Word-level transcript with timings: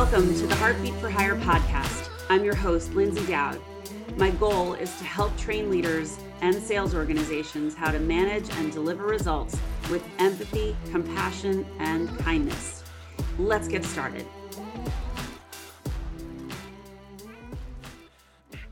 Welcome 0.00 0.32
to 0.32 0.46
the 0.46 0.54
Heartbeat 0.54 0.94
for 0.94 1.10
Hire 1.10 1.34
podcast. 1.34 2.08
I'm 2.30 2.44
your 2.44 2.54
host, 2.54 2.92
Lyndsay 2.92 3.26
Dowd. 3.26 3.60
My 4.16 4.30
goal 4.30 4.74
is 4.74 4.96
to 4.98 5.04
help 5.04 5.36
train 5.36 5.72
leaders 5.72 6.20
and 6.40 6.54
sales 6.54 6.94
organizations 6.94 7.74
how 7.74 7.90
to 7.90 7.98
manage 7.98 8.48
and 8.58 8.70
deliver 8.70 9.02
results 9.02 9.58
with 9.90 10.04
empathy, 10.20 10.76
compassion, 10.92 11.66
and 11.80 12.16
kindness. 12.20 12.84
Let's 13.40 13.66
get 13.66 13.84
started. 13.84 14.24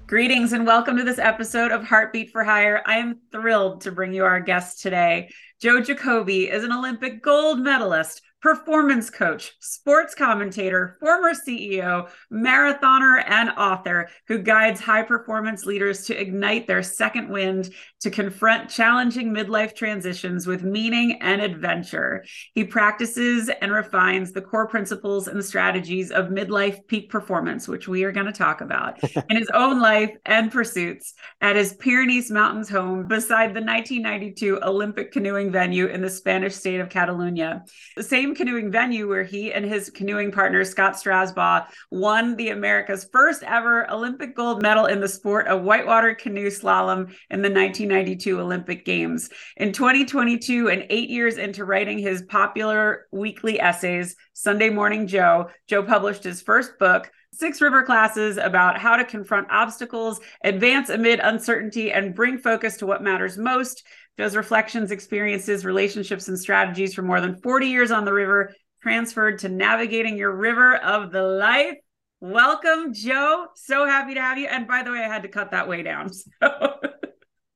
Greetings 0.07 0.53
and 0.53 0.65
welcome 0.65 0.97
to 0.97 1.03
this 1.03 1.19
episode 1.19 1.73
of 1.73 1.83
Heartbeat 1.83 2.31
for 2.31 2.45
Hire. 2.45 2.85
I 2.87 2.99
am 2.99 3.19
thrilled 3.33 3.81
to 3.81 3.91
bring 3.91 4.13
you 4.13 4.25
our 4.25 4.39
guest 4.39 4.81
today. 4.81 5.31
Joe 5.61 5.81
Jacobi 5.81 6.49
is 6.49 6.63
an 6.63 6.71
Olympic 6.71 7.21
gold 7.21 7.59
medalist, 7.59 8.23
performance 8.47 9.11
coach, 9.11 9.57
sports 9.59 10.15
commentator, 10.15 10.97
former 11.01 11.33
CEO, 11.35 12.09
marathoner, 12.33 13.25
and 13.27 13.51
author 13.59 14.09
who 14.29 14.39
guides 14.39 14.81
high 14.81 15.03
performance 15.03 15.67
leaders 15.67 16.07
to 16.07 16.15
ignite 16.17 16.69
their 16.69 16.81
second 16.81 17.29
wind 17.29 17.71
to 17.99 18.09
confront 18.09 18.71
challenging 18.71 19.35
midlife 19.35 19.75
transitions 19.75 20.47
with 20.47 20.63
meaning 20.63 21.21
and 21.23 21.43
adventure. 21.43 22.25
He 22.55 22.63
practices 22.63 23.51
and 23.61 23.73
refines 23.73 24.31
the 24.31 24.43
core 24.43 24.69
principles 24.69 25.27
and 25.27 25.45
strategies 25.45 26.13
of 26.13 26.27
midlife 26.27 26.87
peak 26.87 27.11
performance, 27.11 27.67
which 27.67 27.89
we 27.89 28.05
are 28.05 28.13
going 28.13 28.27
to 28.27 28.33
talk 28.33 28.61
about, 28.61 29.03
in 29.29 29.37
his 29.37 29.51
own 29.55 29.81
life 29.81 30.15
and 30.25 30.53
pursuits 30.53 31.15
at 31.41 31.57
his 31.57 31.75
Pyrenees 31.75 32.31
Mountains 32.31 32.69
home 32.69 33.09
beside 33.09 33.55
the 33.55 33.61
1992 33.61 34.63
Olympic 34.63 35.11
canoeing 35.11 35.51
venue 35.51 35.87
in 35.87 36.01
the 36.01 36.09
Spanish 36.09 36.55
state 36.55 36.79
of 36.79 36.91
Catalonia. 36.91 37.65
The 37.97 38.05
same 38.05 38.36
canoeing 38.37 38.71
venue 38.71 39.09
where 39.09 39.25
he 39.25 39.53
and 39.53 39.65
his 39.65 39.91
canoeing 39.91 40.31
partner, 40.31 40.65
Scott 40.65 40.95
Strausbaugh, 40.95 41.67
won 41.91 42.37
the 42.37 42.51
America's 42.51 43.09
first 43.13 43.43
ever 43.43 43.91
Olympic 43.91 44.37
gold 44.37 44.63
medal 44.63 44.87
in 44.87 45.01
the 45.01 45.09
sport 45.09 45.49
of 45.49 45.63
whitewater 45.63 46.15
canoe 46.15 46.51
slalom 46.51 47.13
in 47.31 47.43
the 47.43 47.51
1992 47.51 48.41
Olympic 48.41 48.85
Games. 48.85 49.31
In 49.57 49.73
2022, 49.73 50.69
and 50.69 50.87
eight 50.91 51.11
years 51.11 51.39
into 51.39 51.65
writing 51.65 51.99
his 51.99 52.23
popular 52.23 53.07
weekly 53.11 53.59
essays, 53.59 54.17
Sunday 54.33 54.71
Morning 54.71 55.07
Joe, 55.07 55.51
Joe 55.67 55.83
published 55.83 56.23
his 56.23 56.43
first 56.43 56.79
book, 56.79 57.11
Six 57.33 57.61
River 57.61 57.83
classes 57.83 58.39
about 58.39 58.79
how 58.79 58.97
to 58.97 59.05
confront 59.05 59.51
obstacles, 59.51 60.21
advance 60.43 60.89
amid 60.89 61.21
uncertainty, 61.21 61.93
and 61.93 62.15
bring 62.15 62.39
focus 62.39 62.79
to 62.79 62.87
what 62.87 63.03
matters 63.03 63.37
most. 63.37 63.85
Joe's 64.19 64.35
reflections, 64.35 64.93
experiences, 64.93 65.65
relationships, 65.65 66.29
and 66.29 66.39
strategies 66.39 66.95
for 66.95 67.03
more 67.03 67.21
than 67.21 67.37
40 67.37 67.67
years 67.67 67.91
on 67.91 68.07
the 68.07 68.13
river 68.13 68.55
transferred 68.81 69.41
to 69.41 69.49
navigating 69.51 70.17
your 70.17 70.35
river 70.35 70.77
of 70.77 71.13
the 71.13 71.23
life. 71.23 71.77
Welcome, 72.21 72.95
Joe. 72.95 73.49
So 73.57 73.85
happy 73.85 74.15
to 74.15 74.21
have 74.23 74.39
you. 74.39 74.47
And 74.47 74.67
by 74.67 74.83
the 74.83 74.91
way, 74.91 75.01
I 75.01 75.09
had 75.09 75.23
to 75.23 75.29
cut 75.29 75.51
that 75.51 75.69
way 75.69 75.83
down. 75.83 76.11
So. 76.43 76.81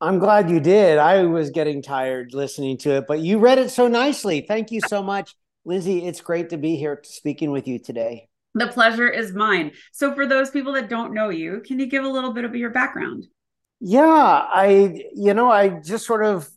I'm 0.02 0.18
glad 0.18 0.48
you 0.48 0.60
did. 0.60 0.96
I 0.96 1.24
was 1.24 1.50
getting 1.50 1.82
tired 1.82 2.32
listening 2.32 2.78
to 2.78 2.92
it, 2.92 3.04
but 3.06 3.20
you 3.20 3.38
read 3.38 3.58
it 3.58 3.70
so 3.70 3.86
nicely. 3.86 4.40
Thank 4.40 4.70
you 4.70 4.80
so 4.88 5.02
much, 5.02 5.34
Lyndsay. 5.66 6.06
It's 6.06 6.22
great 6.22 6.48
to 6.50 6.56
be 6.56 6.76
here 6.76 7.00
speaking 7.04 7.50
with 7.50 7.68
you 7.68 7.78
today. 7.78 8.28
The 8.54 8.68
pleasure 8.68 9.08
is 9.10 9.34
mine. 9.34 9.72
So, 9.92 10.14
for 10.14 10.26
those 10.26 10.50
people 10.50 10.72
that 10.72 10.88
don't 10.88 11.12
know 11.12 11.28
you, 11.28 11.62
can 11.66 11.78
you 11.78 11.84
give 11.84 12.04
a 12.04 12.08
little 12.08 12.32
bit 12.32 12.46
of 12.46 12.56
your 12.56 12.70
background? 12.70 13.26
Yeah, 13.80 14.04
I, 14.04 15.04
you 15.14 15.32
know, 15.34 15.50
I 15.50 15.68
just 15.68 16.06
sort 16.06 16.24
of 16.24 16.48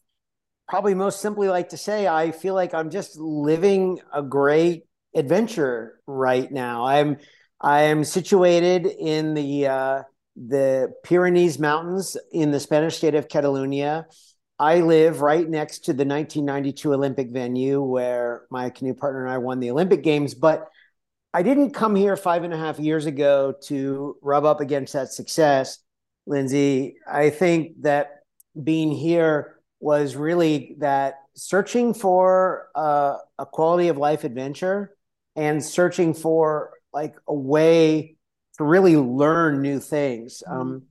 probably 0.69 0.95
most 0.95 1.21
simply 1.21 1.49
like 1.49 1.69
to 1.69 1.77
say, 1.77 2.07
I 2.07 2.31
feel 2.31 2.55
like 2.55 2.73
I'm 2.73 2.89
just 2.89 3.17
living 3.17 3.99
a 4.13 4.23
great 4.23 4.85
adventure 5.16 5.99
right 6.07 6.51
now. 6.51 6.85
I'm, 6.85 7.17
I 7.61 7.83
am 7.83 8.03
situated 8.03 8.88
in 8.88 9.33
the, 9.35 9.67
uh, 9.67 10.03
the 10.35 10.94
Pyrenees 11.03 11.59
Mountains 11.59 12.17
in 12.31 12.51
the 12.51 12.59
Spanish 12.59 12.97
state 12.97 13.16
of 13.16 13.29
Catalonia. 13.29 14.07
I 14.59 14.81
live 14.81 15.22
right 15.22 15.47
next 15.50 15.85
to 15.85 15.94
the 15.94 16.06
1992 16.06 16.94
Olympic 16.94 17.31
venue 17.31 17.81
where 17.81 18.45
my 18.51 18.69
canoe 18.69 18.94
partner 18.95 19.25
and 19.25 19.33
I 19.33 19.39
won 19.39 19.59
the 19.59 19.72
Olympic 19.72 20.03
Games. 20.03 20.33
But 20.35 20.69
I 21.33 21.44
didn't 21.44 21.72
come 21.72 21.95
here 21.95 22.16
five 22.17 22.44
and 22.44 22.53
a 22.53 22.57
half 22.57 22.79
years 22.79 23.06
ago 23.06 23.53
to 23.66 24.17
rub 24.22 24.45
up 24.45 24.62
against 24.62 24.94
that 24.94 25.12
success. 25.13 25.79
Lyndsay, 26.28 26.94
I 27.11 27.29
think 27.29 27.81
that 27.81 28.23
being 28.61 28.91
here 28.91 29.59
was 29.79 30.16
really 30.16 30.75
that 30.79 31.16
searching 31.35 31.94
for 31.94 32.69
uh, 32.75 33.17
a 33.38 33.45
quality 33.45 33.89
of 33.89 33.97
life 33.97 34.23
adventure 34.23 34.95
and 35.35 35.63
searching 35.63 36.13
for 36.13 36.72
like 36.94 37.16
a 37.28 37.33
way 37.33 38.16
to 38.57 38.63
really 38.63 38.95
learn 38.95 39.62
new 39.62 39.79
things. 39.79 40.44
Mm-hmm. 40.47 40.59
Um, 40.59 40.83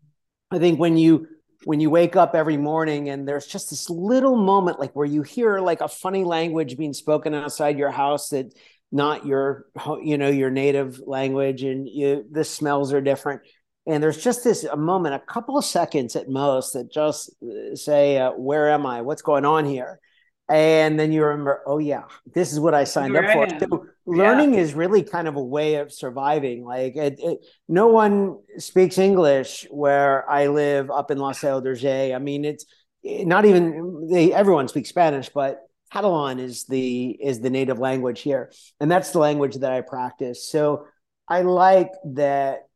I 0.50 0.59
think 0.59 0.78
when 0.78 0.97
you 0.97 1.28
when 1.65 1.81
you 1.81 1.91
wake 1.91 2.16
up 2.16 2.34
every 2.34 2.56
morning 2.56 3.09
and 3.09 3.26
there's 3.26 3.47
just 3.47 3.71
this 3.71 3.88
little 3.88 4.37
moment 4.37 4.81
like 4.81 4.92
where 4.94 5.06
you 5.06 5.22
hear 5.22 5.60
like 5.60 5.81
a 5.81 5.88
funny 5.88 6.25
language 6.25 6.76
being 6.76 6.92
spoken 6.92 7.34
outside 7.34 7.78
your 7.78 7.91
house 7.91 8.31
that 8.31 8.53
not 8.91 9.25
your 9.25 9.66
you 10.03 10.19
know 10.19 10.28
your 10.28 10.50
native 10.50 11.00
language 11.06 11.62
and 11.62 11.88
you 11.88 12.25
the 12.31 12.44
smells 12.44 12.92
are 12.92 13.00
different 13.00 13.42
and 13.87 14.03
there's 14.03 14.22
just 14.22 14.44
this 14.44 14.65
a 14.65 14.76
moment 14.76 15.15
a 15.15 15.19
couple 15.19 15.59
of 15.59 15.65
seconds 15.65 16.15
at 16.16 16.28
most 16.28 16.72
that 16.72 16.91
just 16.91 17.31
uh, 17.43 17.75
say 17.75 18.19
uh, 18.19 18.31
where 18.32 18.70
am 18.70 18.87
i? 18.87 19.03
What's 19.03 19.22
going 19.22 19.44
on 19.44 19.65
here? 19.65 20.00
And 20.48 20.98
then 20.98 21.12
you 21.12 21.25
remember 21.25 21.62
oh 21.66 21.78
yeah 21.78 22.03
this 22.34 22.53
is 22.53 22.60
what 22.60 22.75
i 22.75 22.84
signed 22.84 23.16
up 23.16 23.25
for. 23.32 23.48
so 23.59 23.87
learning 24.04 24.54
yeah. 24.54 24.60
is 24.60 24.75
really 24.75 25.03
kind 25.03 25.26
of 25.26 25.37
a 25.37 25.42
way 25.42 25.76
of 25.76 25.92
surviving. 25.92 26.65
Like 26.65 26.97
it, 26.97 27.19
it, 27.19 27.38
no 27.69 27.87
one 27.88 28.38
speaks 28.59 28.98
english 28.98 29.66
where 29.71 30.28
i 30.28 30.48
live 30.48 30.91
up 30.91 31.10
in 31.10 31.19
La 31.19 31.32
Seu 31.32 31.62
i 31.62 32.19
mean 32.19 32.44
it's 32.44 32.66
not 33.04 33.44
even 33.44 34.09
they 34.10 34.32
everyone 34.32 34.69
speaks 34.69 34.91
spanish 34.91 35.28
but 35.28 35.62
catalan 35.92 36.38
is 36.38 36.65
the 36.65 37.10
is 37.10 37.41
the 37.41 37.50
native 37.50 37.78
language 37.78 38.21
here. 38.21 38.50
And 38.81 38.91
that's 38.91 39.10
the 39.10 39.19
language 39.19 39.56
that 39.56 39.72
i 39.72 39.81
practice. 39.81 40.48
So 40.48 40.87
i 41.28 41.42
like 41.42 41.91
that 42.15 42.69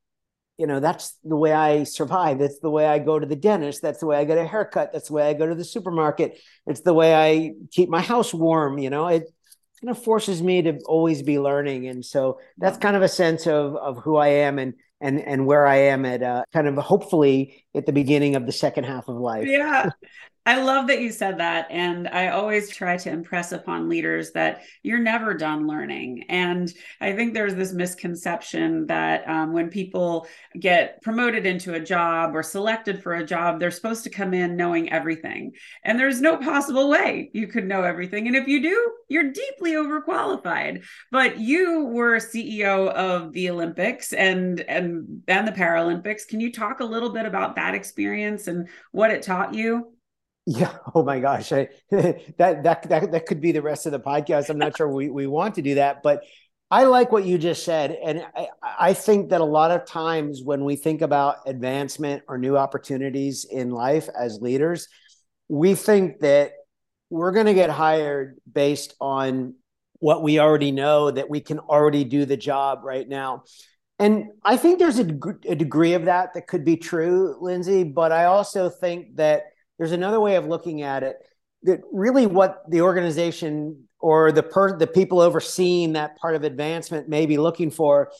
you 0.58 0.66
know 0.66 0.80
that's 0.80 1.18
the 1.24 1.36
way 1.36 1.52
i 1.52 1.84
survive. 1.84 2.38
That's 2.38 2.58
the 2.60 2.70
way 2.70 2.86
i 2.86 2.98
go 2.98 3.18
to 3.18 3.26
the 3.26 3.36
dentist. 3.36 3.82
That's 3.82 4.00
the 4.00 4.06
way 4.06 4.16
i 4.16 4.24
get 4.24 4.38
a 4.38 4.46
haircut. 4.46 4.92
That's 4.92 5.08
the 5.08 5.14
way 5.14 5.28
i 5.28 5.34
go 5.34 5.46
to 5.46 5.54
the 5.54 5.64
supermarket. 5.64 6.38
It's 6.66 6.80
the 6.80 6.94
way 6.94 7.14
i 7.14 7.52
keep 7.70 7.88
my 7.88 8.02
house 8.02 8.32
warm 8.32 8.78
you 8.78 8.90
know? 8.90 9.08
It 9.08 9.24
kind 9.80 9.90
of 9.90 10.02
forces 10.02 10.42
me 10.42 10.62
to 10.62 10.78
always 10.86 11.22
be 11.22 11.38
learning. 11.38 11.86
And 11.86 12.04
so 12.04 12.40
that's 12.56 12.78
kind 12.78 12.96
of 12.96 13.02
a 13.02 13.08
sense 13.08 13.46
of 13.46 13.76
of 13.76 13.98
who 13.98 14.16
i 14.16 14.28
am 14.28 14.58
and 14.58 14.74
and 15.00 15.20
and 15.20 15.46
where 15.46 15.66
i 15.66 15.76
am 15.76 16.06
at 16.06 16.22
uh, 16.22 16.44
kind 16.52 16.66
of 16.66 16.76
hopefully 16.76 17.66
at 17.74 17.84
the 17.84 17.92
beginning 17.92 18.36
of 18.36 18.46
the 18.46 18.52
second 18.52 18.84
half 18.84 19.08
of 19.08 19.16
life. 19.16 19.46
Yeah 19.46 19.90
I 20.46 20.62
love 20.62 20.86
that 20.86 21.00
you 21.00 21.10
said 21.10 21.38
that. 21.38 21.66
And 21.70 22.06
I 22.06 22.28
always 22.28 22.70
try 22.70 22.96
to 22.98 23.10
impress 23.10 23.50
upon 23.50 23.88
leaders 23.88 24.30
that 24.32 24.62
you're 24.84 25.00
never 25.00 25.34
done 25.34 25.66
learning. 25.66 26.26
And 26.28 26.72
I 27.00 27.14
think 27.14 27.34
there's 27.34 27.56
this 27.56 27.72
misconception 27.72 28.86
that 28.86 29.28
um, 29.28 29.52
when 29.52 29.70
people 29.70 30.28
get 30.56 31.02
promoted 31.02 31.46
into 31.46 31.74
a 31.74 31.80
job 31.80 32.36
or 32.36 32.44
selected 32.44 33.02
for 33.02 33.14
a 33.14 33.26
job, 33.26 33.58
they're 33.58 33.72
supposed 33.72 34.04
to 34.04 34.10
come 34.10 34.32
in 34.34 34.54
knowing 34.54 34.92
everything. 34.92 35.50
And 35.82 35.98
there's 35.98 36.20
no 36.20 36.36
possible 36.36 36.88
way 36.88 37.28
you 37.34 37.48
could 37.48 37.66
know 37.66 37.82
everything. 37.82 38.28
And 38.28 38.36
if 38.36 38.46
you 38.46 38.62
do, 38.62 38.92
you're 39.08 39.32
deeply 39.32 39.72
overqualified. 39.72 40.84
But 41.10 41.40
you 41.40 41.86
were 41.86 42.18
CEO 42.18 42.88
of 42.90 43.32
the 43.32 43.50
Olympics 43.50 44.12
and 44.12 44.60
and 44.60 45.22
and 45.26 45.46
the 45.46 45.52
Paralympics. 45.52 46.28
Can 46.28 46.38
you 46.38 46.52
talk 46.52 46.78
a 46.78 46.84
little 46.84 47.10
bit 47.10 47.26
about 47.26 47.56
that 47.56 47.74
experience 47.74 48.46
and 48.46 48.68
what 48.92 49.10
it 49.10 49.22
taught 49.22 49.52
you? 49.52 49.95
Yeah. 50.46 50.76
Oh 50.94 51.02
my 51.02 51.18
gosh. 51.18 51.52
I, 51.52 51.68
that, 51.90 52.36
that, 52.38 52.88
that, 52.88 53.10
that 53.12 53.26
could 53.26 53.40
be 53.40 53.52
the 53.52 53.62
rest 53.62 53.86
of 53.86 53.92
the 53.92 54.00
podcast. 54.00 54.48
I'm 54.48 54.58
not 54.58 54.76
sure 54.76 54.88
we, 54.88 55.10
we 55.10 55.26
want 55.26 55.56
to 55.56 55.62
do 55.62 55.74
that, 55.74 56.02
but 56.02 56.22
I 56.70 56.84
like 56.84 57.12
what 57.12 57.24
you 57.24 57.36
just 57.36 57.64
said. 57.64 57.96
And 58.02 58.24
I, 58.34 58.48
I 58.62 58.92
think 58.92 59.30
that 59.30 59.40
a 59.40 59.44
lot 59.44 59.72
of 59.72 59.86
times 59.86 60.42
when 60.44 60.64
we 60.64 60.76
think 60.76 61.02
about 61.02 61.38
advancement 61.46 62.22
or 62.28 62.38
new 62.38 62.56
opportunities 62.56 63.44
in 63.44 63.70
life 63.70 64.08
as 64.16 64.40
leaders, 64.40 64.88
we 65.48 65.74
think 65.74 66.20
that 66.20 66.52
we're 67.10 67.32
going 67.32 67.46
to 67.46 67.54
get 67.54 67.70
hired 67.70 68.36
based 68.50 68.94
on 69.00 69.54
what 69.98 70.22
we 70.22 70.38
already 70.38 70.72
know, 70.72 71.10
that 71.10 71.30
we 71.30 71.40
can 71.40 71.58
already 71.58 72.04
do 72.04 72.24
the 72.24 72.36
job 72.36 72.80
right 72.84 73.08
now. 73.08 73.44
And 73.98 74.26
I 74.44 74.56
think 74.56 74.78
there's 74.78 74.98
a, 74.98 75.08
a 75.46 75.54
degree 75.54 75.94
of 75.94 76.04
that 76.04 76.34
that 76.34 76.46
could 76.46 76.64
be 76.64 76.76
true, 76.76 77.36
Lyndsay. 77.40 77.94
But 77.94 78.12
I 78.12 78.26
also 78.26 78.68
think 78.68 79.16
that 79.16 79.44
there's 79.78 79.92
another 79.92 80.20
way 80.20 80.36
of 80.36 80.46
looking 80.46 80.82
at 80.82 81.02
it 81.02 81.16
that 81.62 81.80
really 81.92 82.26
what 82.26 82.62
the 82.68 82.82
organization 82.82 83.88
or 83.98 84.32
the 84.32 84.42
per 84.42 84.76
the 84.76 84.86
people 84.86 85.20
overseeing 85.20 85.94
that 85.94 86.16
part 86.16 86.34
of 86.34 86.44
advancement 86.44 87.08
may 87.08 87.26
be 87.26 87.38
looking 87.38 87.70
for 87.70 88.10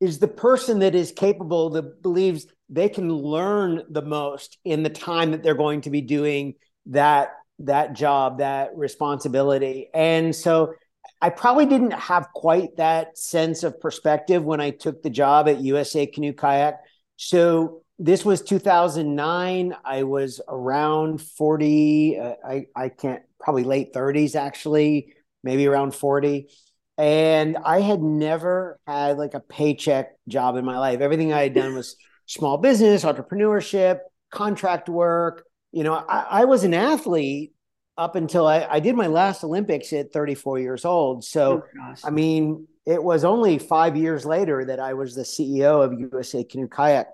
is 0.00 0.18
the 0.18 0.28
person 0.28 0.80
that 0.80 0.94
is 0.94 1.12
capable 1.12 1.70
that 1.70 2.02
believes 2.02 2.46
they 2.68 2.88
can 2.88 3.12
learn 3.12 3.82
the 3.90 4.02
most 4.02 4.58
in 4.64 4.82
the 4.82 4.90
time 4.90 5.30
that 5.30 5.42
they're 5.42 5.54
going 5.54 5.80
to 5.80 5.90
be 5.90 6.00
doing 6.00 6.54
that 6.86 7.30
that 7.58 7.94
job 7.94 8.38
that 8.38 8.76
responsibility 8.76 9.88
and 9.94 10.34
so 10.34 10.74
I 11.20 11.30
probably 11.30 11.66
didn't 11.66 11.92
have 11.92 12.28
quite 12.34 12.76
that 12.76 13.16
sense 13.16 13.62
of 13.62 13.80
perspective 13.80 14.44
when 14.44 14.60
I 14.60 14.70
took 14.70 15.02
the 15.02 15.10
job 15.10 15.48
at 15.48 15.60
USA 15.60 16.06
Canoe 16.06 16.34
Kayak. 16.34 16.80
So 17.16 17.83
this 17.98 18.24
was 18.24 18.42
2009. 18.42 19.76
I 19.84 20.02
was 20.02 20.40
around 20.48 21.20
40. 21.20 22.18
Uh, 22.18 22.34
I 22.44 22.66
I 22.74 22.88
can't 22.88 23.22
probably 23.40 23.64
late 23.64 23.92
30s 23.92 24.34
actually, 24.34 25.14
maybe 25.42 25.66
around 25.66 25.94
40. 25.94 26.48
And 26.96 27.56
I 27.64 27.80
had 27.80 28.00
never 28.00 28.78
had 28.86 29.18
like 29.18 29.34
a 29.34 29.40
paycheck 29.40 30.16
job 30.28 30.56
in 30.56 30.64
my 30.64 30.78
life. 30.78 31.00
Everything 31.00 31.32
I 31.32 31.42
had 31.42 31.54
done 31.54 31.74
was 31.74 31.96
small 32.26 32.58
business, 32.58 33.04
entrepreneurship, 33.04 33.98
contract 34.30 34.88
work. 34.88 35.44
You 35.72 35.84
know, 35.84 35.94
I, 35.94 36.26
I 36.30 36.44
was 36.44 36.64
an 36.64 36.72
athlete 36.72 37.52
up 37.96 38.16
until 38.16 38.46
I, 38.46 38.66
I, 38.68 38.80
did 38.80 38.96
my 38.96 39.06
last 39.06 39.44
Olympics 39.44 39.92
at 39.92 40.12
34 40.12 40.58
years 40.58 40.84
old. 40.84 41.24
So, 41.24 41.62
oh, 41.80 41.94
I 42.02 42.10
mean, 42.10 42.66
it 42.86 43.02
was 43.02 43.24
only 43.24 43.58
five 43.58 43.96
years 43.96 44.26
later 44.26 44.64
that 44.64 44.80
I 44.80 44.94
was 44.94 45.14
the 45.14 45.22
CEO 45.22 45.84
of 45.84 45.98
USA 45.98 46.42
Canoe 46.42 46.68
Kayak. 46.68 47.06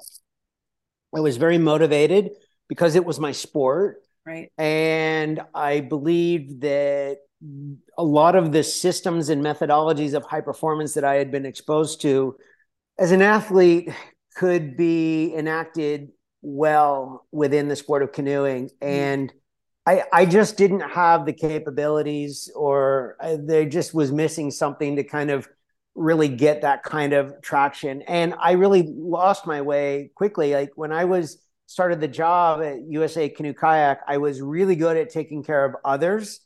I 1.15 1.21
was 1.21 1.37
very 1.37 1.59
motivated 1.59 2.31
because 2.69 2.95
it 2.95 3.05
was 3.05 3.19
my 3.19 3.33
sport. 3.33 4.03
Right. 4.27 4.51
And 4.59 5.41
I 5.55 5.81
believed 5.81 6.61
that 6.61 7.19
a 7.97 8.05
lot 8.05 8.37
of 8.37 8.53
the 8.53 8.63
systems 8.63 9.29
and 9.29 9.43
methodologies 9.43 10.15
of 10.15 10.25
high 10.25 10.43
performance 10.43 10.95
that 10.95 11.05
I 11.05 11.15
had 11.15 11.31
been 11.31 11.47
exposed 11.47 12.03
to 12.03 12.37
as 12.99 13.13
an 13.13 13.23
athlete 13.23 13.91
could 14.37 14.77
be 14.77 15.35
enacted 15.35 16.11
well 16.43 17.27
within 17.33 17.69
the 17.69 17.77
sport 17.77 18.03
of 18.03 18.13
canoeing. 18.13 18.67
Mm-hmm. 18.67 18.87
And 18.89 19.33
I, 19.87 20.05
I 20.13 20.27
just 20.27 20.57
didn't 20.57 20.81
have 20.81 21.25
the 21.25 21.33
capabilities 21.33 22.51
or 22.55 23.17
I, 23.21 23.39
there 23.43 23.65
just 23.65 23.95
was 23.95 24.13
missing 24.13 24.51
something 24.51 24.97
to 24.97 25.05
kind 25.05 25.31
of 25.31 25.49
really 26.01 26.29
get 26.29 26.63
that 26.63 26.83
kind 26.83 27.13
of 27.13 27.35
traction. 27.43 28.03
And 28.03 28.35
I 28.41 28.53
really 28.53 28.83
lost 28.83 29.47
my 29.47 29.61
way 29.61 30.11
quickly. 30.15 30.55
Like 30.55 30.71
when 30.75 30.93
I 30.93 31.05
was 31.05 31.39
started 31.67 32.01
the 32.01 32.09
job 32.09 32.63
at 32.63 32.81
USA 32.89 33.29
Canoe 33.29 33.53
Kayak, 33.53 34.01
I 34.09 34.17
was 34.17 34.41
really 34.41 34.77
good 34.77 34.97
at 34.97 35.11
taking 35.11 35.45
care 35.45 35.65
of 35.65 35.77
others. 35.85 36.41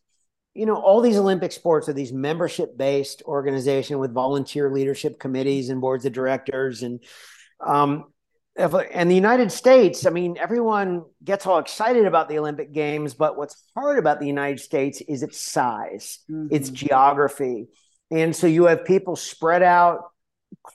You 0.55 0.67
know, 0.67 0.75
all 0.75 1.01
these 1.01 1.17
Olympic 1.17 1.53
sports 1.53 1.89
are 1.89 1.93
these 1.93 2.13
membership 2.13 2.77
based 2.77 3.23
organization 3.27 4.01
with 4.01 4.13
volunteer 4.13 4.71
leadership 4.73 5.21
committees 5.21 5.69
and 5.69 5.81
boards 5.81 6.05
of 6.05 6.13
directors. 6.13 6.83
And 6.83 7.01
um, 7.65 8.07
if, 8.57 8.75
and 8.93 9.09
the 9.09 9.15
United 9.17 9.53
States, 9.53 10.05
I 10.05 10.11
mean, 10.11 10.37
everyone 10.37 11.05
gets 11.23 11.47
all 11.47 11.59
excited 11.59 12.07
about 12.07 12.29
the 12.29 12.39
Olympic 12.39 12.73
Games, 12.73 13.15
but 13.15 13.37
what's 13.37 13.63
hard 13.75 13.99
about 14.01 14.19
the 14.19 14.27
United 14.27 14.61
States 14.61 15.01
is 15.01 15.23
its 15.23 15.41
size, 15.41 16.19
mm-hmm. 16.29 16.55
its 16.55 16.71
geography 16.71 17.69
and 18.11 18.35
so 18.35 18.47
you 18.47 18.65
have 18.65 18.85
people 18.85 19.17
spread 19.17 19.63
out 19.63 20.11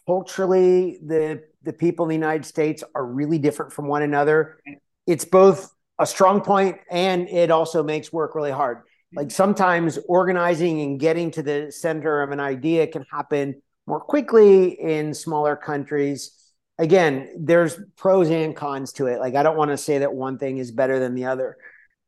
culturally. 0.06 1.00
The 1.06 1.44
the 1.64 1.74
people 1.74 2.06
in 2.06 2.10
the 2.10 2.16
United 2.16 2.46
States 2.46 2.84
are 2.96 3.06
really 3.06 3.38
different 3.38 3.74
from 3.74 3.88
one 3.88 4.02
another. 4.02 4.60
It's 5.06 5.26
both 5.26 5.72
a 6.00 6.06
strong 6.06 6.42
point 6.42 6.78
and 6.90 7.28
it 7.28 7.52
also 7.52 7.84
makes 7.84 8.14
work 8.14 8.36
really 8.36 8.52
hard. 8.52 8.80
Like 9.14 9.32
sometimes 9.32 9.98
organizing 10.08 10.82
and 10.82 11.00
getting 11.00 11.32
to 11.32 11.44
the 11.44 11.72
center 11.72 12.22
of 12.22 12.32
an 12.32 12.40
idea 12.40 12.88
can 12.88 13.06
happen 13.12 13.62
more 13.88 14.00
quickly 14.00 14.80
in 14.80 15.14
smaller 15.14 15.56
countries. 15.56 16.32
Again, 16.78 17.30
there's 17.38 17.78
pros 17.98 18.30
and 18.30 18.56
cons 18.56 18.94
to 18.94 19.08
it. 19.08 19.20
Like 19.20 19.36
I 19.36 19.44
don't 19.44 19.58
want 19.58 19.72
to 19.72 19.78
say 19.78 19.98
that 19.98 20.14
one 20.14 20.38
thing 20.38 20.60
is 20.60 20.72
better 20.72 21.00
than 21.00 21.16
the 21.16 21.26
other. 21.26 21.58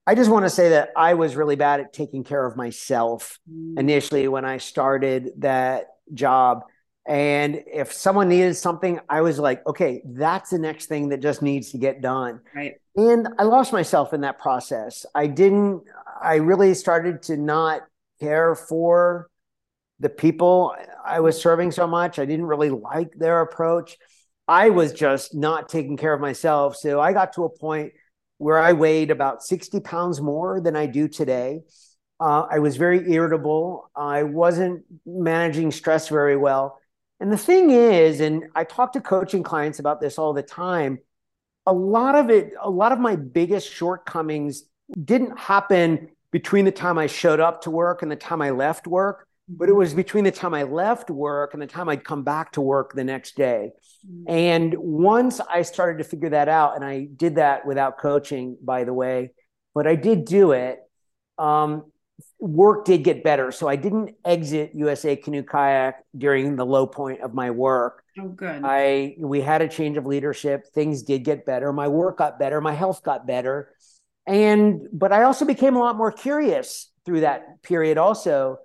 I 0.07 0.15
just 0.15 0.31
want 0.31 0.45
to 0.45 0.49
say 0.49 0.69
that 0.69 0.89
I 0.95 1.13
was 1.13 1.35
really 1.35 1.55
bad 1.55 1.79
at 1.79 1.93
taking 1.93 2.23
care 2.23 2.45
of 2.45 2.57
myself 2.57 3.39
mm. 3.49 3.79
initially 3.79 4.27
when 4.27 4.45
I 4.45 4.57
started 4.57 5.31
that 5.37 5.87
job. 6.13 6.63
And 7.07 7.63
if 7.67 7.93
someone 7.93 8.29
needed 8.29 8.55
something, 8.55 8.99
I 9.09 9.21
was 9.21 9.39
like, 9.39 9.65
okay, 9.65 10.01
that's 10.05 10.49
the 10.49 10.59
next 10.59 10.87
thing 10.87 11.09
that 11.09 11.21
just 11.21 11.41
needs 11.41 11.71
to 11.71 11.77
get 11.77 12.01
done. 12.01 12.41
Right. 12.55 12.75
And 12.95 13.27
I 13.39 13.43
lost 13.43 13.73
myself 13.73 14.13
in 14.13 14.21
that 14.21 14.39
process. 14.39 15.05
I 15.15 15.27
didn't, 15.27 15.83
I 16.21 16.35
really 16.35 16.73
started 16.73 17.23
to 17.23 17.37
not 17.37 17.81
care 18.19 18.55
for 18.55 19.29
the 19.99 20.09
people 20.09 20.75
I 21.05 21.19
was 21.19 21.39
serving 21.39 21.71
so 21.71 21.87
much. 21.87 22.19
I 22.19 22.25
didn't 22.25 22.45
really 22.45 22.69
like 22.69 23.13
their 23.15 23.41
approach. 23.41 23.97
I 24.47 24.69
was 24.69 24.93
just 24.93 25.33
not 25.33 25.69
taking 25.69 25.95
care 25.95 26.13
of 26.13 26.21
myself. 26.21 26.75
So 26.75 26.99
I 26.99 27.13
got 27.13 27.33
to 27.33 27.45
a 27.45 27.49
point 27.49 27.93
where 28.41 28.57
I 28.57 28.73
weighed 28.73 29.11
about 29.11 29.43
60 29.43 29.81
pounds 29.81 30.19
more 30.19 30.59
than 30.59 30.75
I 30.75 30.87
do 30.87 31.07
today. 31.07 31.61
Uh, 32.19 32.47
I 32.49 32.57
was 32.57 32.75
very 32.75 33.13
irritable. 33.13 33.91
I 33.95 34.23
wasn't 34.23 34.83
managing 35.05 35.69
stress 35.69 36.09
very 36.09 36.35
well. 36.35 36.79
And 37.19 37.31
the 37.31 37.37
thing 37.37 37.69
is, 37.69 38.19
and 38.19 38.45
I 38.55 38.63
talk 38.63 38.93
to 38.93 38.99
coaching 38.99 39.43
clients 39.43 39.77
about 39.77 40.01
this 40.01 40.17
all 40.17 40.33
the 40.33 40.41
time, 40.41 40.97
a 41.67 41.73
lot 41.73 42.15
of 42.15 42.31
it, 42.31 42.53
a 42.59 42.69
lot 42.69 42.91
of 42.91 42.99
my 42.99 43.15
biggest 43.15 43.71
shortcomings 43.71 44.63
didn't 44.91 45.37
happen 45.37 46.09
between 46.31 46.65
the 46.65 46.71
time 46.71 46.97
I 46.97 47.05
showed 47.05 47.39
up 47.39 47.61
to 47.61 47.69
work 47.69 48.01
and 48.01 48.11
the 48.11 48.15
time 48.15 48.41
I 48.41 48.49
left 48.49 48.87
work 48.87 49.27
but 49.47 49.69
it 49.69 49.73
was 49.73 49.93
between 49.93 50.23
the 50.23 50.31
time 50.31 50.53
I 50.53 50.63
left 50.63 51.09
work 51.09 51.53
and 51.53 51.61
the 51.61 51.67
time 51.67 51.89
I'd 51.89 52.03
come 52.03 52.23
back 52.23 52.53
to 52.53 52.61
work 52.61 52.93
the 52.93 53.03
next 53.03 53.35
day. 53.35 53.71
Mm-hmm. 54.07 54.29
And 54.29 54.75
once 54.77 55.39
I 55.39 55.63
started 55.63 55.97
to 55.97 56.03
figure 56.03 56.29
that 56.29 56.47
out, 56.47 56.75
and 56.75 56.85
I 56.85 57.07
did 57.15 57.35
that 57.35 57.65
without 57.65 57.97
coaching, 57.97 58.57
by 58.61 58.83
the 58.83 58.93
way, 58.93 59.33
but 59.73 59.87
I 59.87 59.95
did 59.95 60.25
do 60.25 60.51
it. 60.51 60.79
Um, 61.37 61.91
work 62.39 62.85
did 62.85 63.03
get 63.03 63.23
better. 63.23 63.51
So 63.51 63.67
I 63.67 63.75
didn't 63.75 64.15
exit 64.23 64.71
USA 64.75 65.15
Canoe 65.15 65.43
Kayak 65.43 66.03
during 66.17 66.55
the 66.55 66.65
low 66.65 66.87
point 66.87 67.21
of 67.21 67.33
my 67.33 67.51
work. 67.51 68.03
Oh, 68.19 68.29
good. 68.29 68.61
I 68.63 69.15
we 69.19 69.41
had 69.41 69.61
a 69.61 69.67
change 69.67 69.97
of 69.97 70.05
leadership. 70.05 70.67
Things 70.73 71.03
did 71.03 71.23
get 71.23 71.45
better. 71.45 71.71
My 71.73 71.87
work 71.87 72.17
got 72.17 72.39
better. 72.39 72.61
My 72.61 72.73
health 72.73 73.03
got 73.03 73.25
better. 73.25 73.73
And 74.27 74.87
but 74.93 75.11
I 75.11 75.23
also 75.23 75.45
became 75.45 75.75
a 75.75 75.79
lot 75.79 75.97
more 75.97 76.11
curious 76.11 76.91
through 77.05 77.21
that 77.21 77.63
period 77.63 77.97
also 77.97 78.57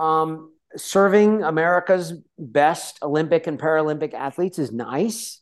um, 0.00 0.52
serving 0.76 1.42
America's 1.42 2.14
best 2.38 2.98
Olympic 3.02 3.46
and 3.46 3.58
Paralympic 3.58 4.14
athletes 4.14 4.58
is 4.58 4.72
nice. 4.72 5.40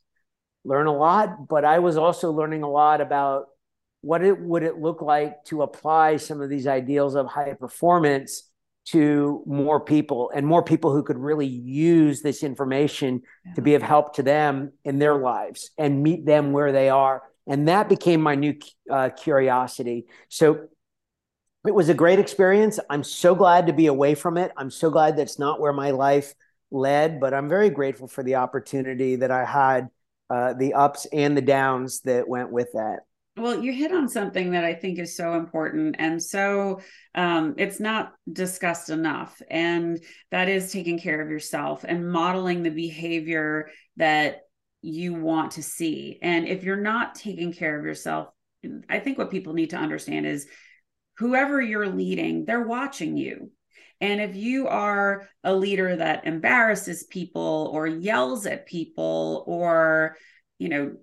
Learn 0.65 0.87
a 0.87 0.97
lot, 0.97 1.49
but 1.49 1.65
I 1.65 1.79
was 1.79 1.97
also 1.97 2.33
learning 2.33 2.65
a 2.65 2.71
lot 2.71 3.01
about 3.01 3.47
what 4.01 4.23
it 4.23 4.39
would 4.39 4.63
it 4.63 4.79
look 4.79 5.01
like 5.01 5.45
to 5.45 5.63
apply 5.63 6.17
some 6.17 6.41
of 6.41 6.51
these 6.51 6.67
ideals 6.67 7.15
of 7.15 7.27
high 7.27 7.55
performance 7.55 8.51
to 8.87 9.43
more 9.47 9.81
people 9.81 10.31
and 10.35 10.47
more 10.47 10.63
people 10.63 10.93
who 10.93 11.03
could 11.03 11.19
really 11.19 11.47
use 11.47 12.23
this 12.23 12.43
information 12.43 13.23
yeah. 13.45 13.55
to 13.55 13.63
be 13.63 13.75
of 13.75 13.83
help 13.83 14.15
to 14.15 14.23
them 14.23 14.73
in 14.85 14.99
their 14.99 15.17
lives 15.17 15.71
and 15.79 16.03
meet 16.03 16.25
them 16.25 16.53
where 16.53 16.73
they 16.73 16.89
are 16.89 17.23
and 17.47 17.69
that 17.69 17.89
became 17.89 18.21
my 18.21 18.35
new 18.35 18.55
uh, 18.91 19.11
curiosity 19.11 20.07
so 20.31 20.69
it 21.69 21.75
was 21.75 21.91
a 21.91 21.95
great 21.95 22.19
experience. 22.19 22.81
I'm 22.89 23.05
so 23.05 23.35
glad 23.35 23.67
to 23.67 23.75
be 23.75 23.89
away 23.89 24.15
from 24.15 24.39
it. 24.39 24.53
I'm 24.57 24.71
so 24.71 24.89
glad 24.89 25.19
that's 25.19 25.39
not 25.39 25.61
where 25.61 25.75
my 25.75 25.91
life 25.91 26.33
led, 26.71 27.21
but 27.21 27.35
I'm 27.35 27.47
very 27.47 27.69
grateful 27.69 28.09
for 28.09 28.23
the 28.23 28.37
opportunity 28.37 29.17
that 29.17 29.31
I 29.31 29.45
had, 29.45 29.89
uh, 30.31 30.55
the 30.55 30.73
ups 30.73 31.07
and 31.13 31.37
the 31.37 31.43
downs 31.43 32.01
that 32.01 32.27
went 32.27 32.51
with 32.51 32.73
that. 32.73 33.01
Well, 33.37 33.63
you 33.63 33.71
hit 33.75 33.93
on 33.93 34.09
something 34.09 34.53
that 34.53 34.65
I 34.65 34.73
think 34.73 34.99
is 34.99 35.15
so 35.15 35.35
important. 35.35 35.97
And 35.99 36.23
so 36.23 36.81
um, 37.15 37.55
it's 37.59 37.81
not 37.81 38.15
discussed 38.33 38.89
enough. 38.89 39.43
And 39.51 40.03
that 40.31 40.49
is 40.49 40.73
taking 40.73 40.99
care 40.99 41.21
of 41.21 41.29
yourself 41.29 41.85
and 41.87 42.11
modeling 42.11 42.63
the 42.63 42.71
behavior 42.71 43.69
that 43.99 44.41
you 44.81 45.13
want 45.13 45.51
to 45.53 45.63
see. 45.63 46.19
And 46.23 46.49
if 46.49 46.65
you're 46.65 46.77
not 46.81 47.15
taking 47.15 47.53
care 47.53 47.79
of 47.79 47.85
yourself, 47.85 48.29
I 48.89 49.01
think 49.01 49.19
what 49.19 49.31
people 49.31 49.53
need 49.53 49.71
to 49.71 49.77
understand 49.77 50.25
is 50.25 50.49
whoever 51.19 51.61
you're 51.61 51.89
leading, 51.89 52.45
they're 52.45 52.67
watching 52.67 53.17
you. 53.17 53.51
And 54.01 54.21
if 54.21 54.37
you 54.37 54.69
are 54.69 55.29
a 55.43 55.55
leader 55.55 55.97
that 55.97 56.27
embarrasses 56.27 57.05
people 57.05 57.71
or 57.73 57.87
yells 57.87 58.47
at 58.47 58.67
people 58.67 59.45
or, 59.47 60.17
you 60.59 60.69
know, 60.69 60.97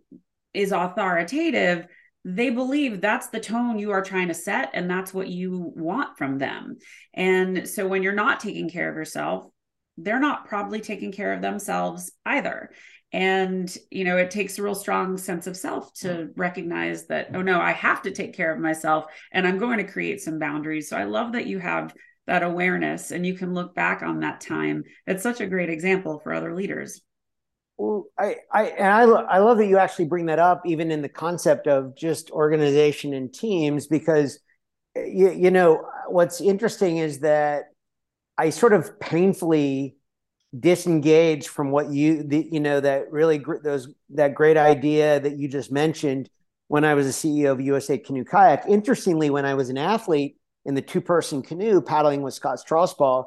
is 0.53 0.71
authoritative, 0.71 1.87
they 2.23 2.49
believe 2.49 3.01
that's 3.01 3.27
the 3.27 3.39
tone 3.39 3.77
you 3.77 3.91
are 3.91 4.01
trying 4.01 4.29
to 4.29 4.33
set 4.33 4.71
and 4.73 4.89
that's 4.89 5.13
what 5.13 5.27
you 5.27 5.73
want 5.75 6.17
from 6.17 6.37
them. 6.37 6.77
And 7.13 7.67
so 7.67 7.85
when 7.87 8.01
you're 8.01 8.13
not 8.13 8.39
taking 8.39 8.69
care 8.69 8.89
of 8.89 8.95
yourself, 8.95 9.45
they're 9.97 10.19
not 10.19 10.47
probably 10.47 10.79
taking 10.79 11.11
care 11.11 11.33
of 11.33 11.41
themselves 11.41 12.11
either 12.25 12.71
and 13.15 13.77
you 13.91 14.03
know 14.03 14.17
it 14.17 14.29
takes 14.29 14.59
a 14.59 14.63
real 14.63 14.75
strong 14.75 15.17
sense 15.17 15.47
of 15.47 15.55
self 15.55 15.93
to 15.93 16.07
mm. 16.07 16.31
recognize 16.35 17.07
that 17.07 17.29
oh 17.33 17.41
no 17.41 17.61
i 17.61 17.71
have 17.71 18.01
to 18.01 18.11
take 18.11 18.35
care 18.35 18.53
of 18.53 18.59
myself 18.59 19.05
and 19.31 19.47
i'm 19.47 19.57
going 19.57 19.77
to 19.77 19.91
create 19.91 20.19
some 20.21 20.37
boundaries. 20.37 20.89
So 20.89 20.97
i 20.97 21.05
love 21.05 21.31
that 21.31 21.47
you 21.47 21.59
have 21.59 21.93
that 22.27 22.43
awareness 22.43 23.11
and 23.11 23.25
you 23.25 23.35
can 23.35 23.53
look 23.53 23.73
back 23.73 24.01
on 24.01 24.19
that 24.19 24.41
time. 24.41 24.83
It's 25.07 25.23
such 25.23 25.41
a 25.41 25.47
great 25.47 25.69
example 25.69 26.19
for 26.19 26.33
other 26.33 26.55
leaders. 26.55 27.01
Well, 27.77 28.05
I, 28.17 28.37
I, 28.51 28.63
and 28.63 28.87
I, 28.87 29.01
I 29.01 29.37
love 29.39 29.57
that 29.57 29.67
you 29.67 29.77
actually 29.77 30.05
bring 30.05 30.25
that 30.27 30.39
up, 30.39 30.63
even 30.65 30.91
in 30.91 31.01
the 31.01 31.09
concept 31.09 31.67
of 31.67 31.95
just 31.95 32.31
organization 32.31 33.13
and 33.13 33.31
teams, 33.33 33.85
because 33.85 34.39
you, 34.95 35.31
you 35.31 35.51
know 35.51 35.85
what's 36.07 36.41
interesting 36.41 36.97
is 36.97 37.19
that 37.19 37.65
I 38.37 38.49
sort 38.49 38.73
of 38.73 38.99
painfully 38.99 39.97
disengaged 40.59 41.47
from 41.47 41.71
what 41.71 41.89
you 41.89 42.23
the, 42.23 42.47
you 42.51 42.59
know 42.59 42.79
that 42.79 43.11
really 43.11 43.43
those 43.63 43.89
that 44.09 44.35
great 44.35 44.57
idea 44.57 45.19
that 45.19 45.37
you 45.37 45.47
just 45.47 45.71
mentioned 45.71 46.29
when 46.67 46.83
I 46.83 46.93
was 46.93 47.07
a 47.07 47.09
CEO 47.09 47.51
of 47.51 47.61
USA 47.61 47.97
Canoe 47.97 48.23
Kayak. 48.23 48.65
Interestingly, 48.67 49.29
when 49.29 49.45
I 49.45 49.53
was 49.53 49.69
an 49.69 49.77
athlete 49.77 50.37
in 50.65 50.75
the 50.75 50.81
two 50.81 51.01
person 51.01 51.41
canoe 51.41 51.81
paddling 51.81 52.21
with 52.21 52.33
Scott 52.33 52.59
Strausbaugh, 52.65 53.25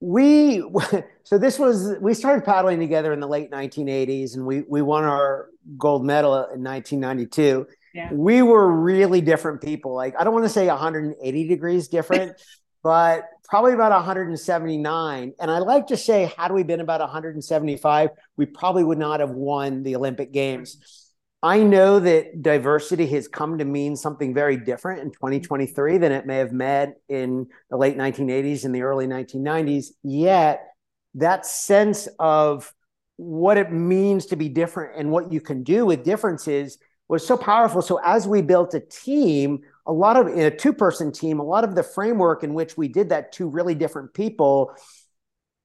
we 0.00 0.62
so 1.24 1.38
this 1.38 1.58
was 1.58 1.96
we 2.00 2.14
started 2.14 2.44
paddling 2.44 2.78
together 2.78 3.12
in 3.12 3.20
the 3.20 3.26
late 3.26 3.50
1980s 3.50 4.34
and 4.34 4.46
we 4.46 4.62
we 4.68 4.82
won 4.82 5.04
our 5.04 5.48
gold 5.76 6.04
medal 6.04 6.34
in 6.34 6.62
1992 6.62 7.66
yeah. 7.94 8.12
we 8.12 8.42
were 8.42 8.70
really 8.70 9.20
different 9.20 9.60
people 9.60 9.94
like 9.94 10.14
i 10.18 10.24
don't 10.24 10.32
want 10.32 10.44
to 10.44 10.50
say 10.50 10.66
180 10.66 11.48
degrees 11.48 11.88
different 11.88 12.40
but 12.82 13.24
probably 13.48 13.72
about 13.72 13.92
179 13.92 15.32
and 15.40 15.50
i 15.50 15.58
like 15.58 15.86
to 15.86 15.96
say 15.96 16.32
had 16.36 16.52
we 16.52 16.62
been 16.62 16.80
about 16.80 17.00
175 17.00 18.10
we 18.36 18.46
probably 18.46 18.84
would 18.84 18.98
not 18.98 19.20
have 19.20 19.30
won 19.30 19.82
the 19.82 19.96
olympic 19.96 20.32
games 20.32 21.04
I 21.40 21.62
know 21.62 22.00
that 22.00 22.42
diversity 22.42 23.06
has 23.08 23.28
come 23.28 23.58
to 23.58 23.64
mean 23.64 23.94
something 23.94 24.34
very 24.34 24.56
different 24.56 25.02
in 25.02 25.12
2023 25.12 25.98
than 25.98 26.10
it 26.10 26.26
may 26.26 26.38
have 26.38 26.52
meant 26.52 26.96
in 27.08 27.46
the 27.70 27.76
late 27.76 27.96
1980s 27.96 28.64
and 28.64 28.74
the 28.74 28.82
early 28.82 29.06
1990s. 29.06 29.90
Yet, 30.02 30.66
that 31.14 31.46
sense 31.46 32.08
of 32.18 32.72
what 33.16 33.56
it 33.56 33.70
means 33.70 34.26
to 34.26 34.36
be 34.36 34.48
different 34.48 34.98
and 34.98 35.10
what 35.10 35.32
you 35.32 35.40
can 35.40 35.62
do 35.62 35.86
with 35.86 36.04
differences 36.04 36.78
was 37.08 37.26
so 37.26 37.36
powerful. 37.36 37.82
So, 37.82 38.00
as 38.04 38.28
we 38.28 38.42
built 38.42 38.74
a 38.74 38.80
team, 38.80 39.60
a 39.86 39.92
lot 39.92 40.16
of 40.16 40.28
in 40.28 40.40
a 40.40 40.50
two 40.54 40.72
person 40.72 41.10
team, 41.10 41.40
a 41.40 41.44
lot 41.44 41.64
of 41.64 41.74
the 41.74 41.82
framework 41.82 42.44
in 42.44 42.54
which 42.54 42.76
we 42.76 42.88
did 42.88 43.08
that, 43.08 43.32
two 43.32 43.48
really 43.48 43.74
different 43.74 44.14
people, 44.14 44.74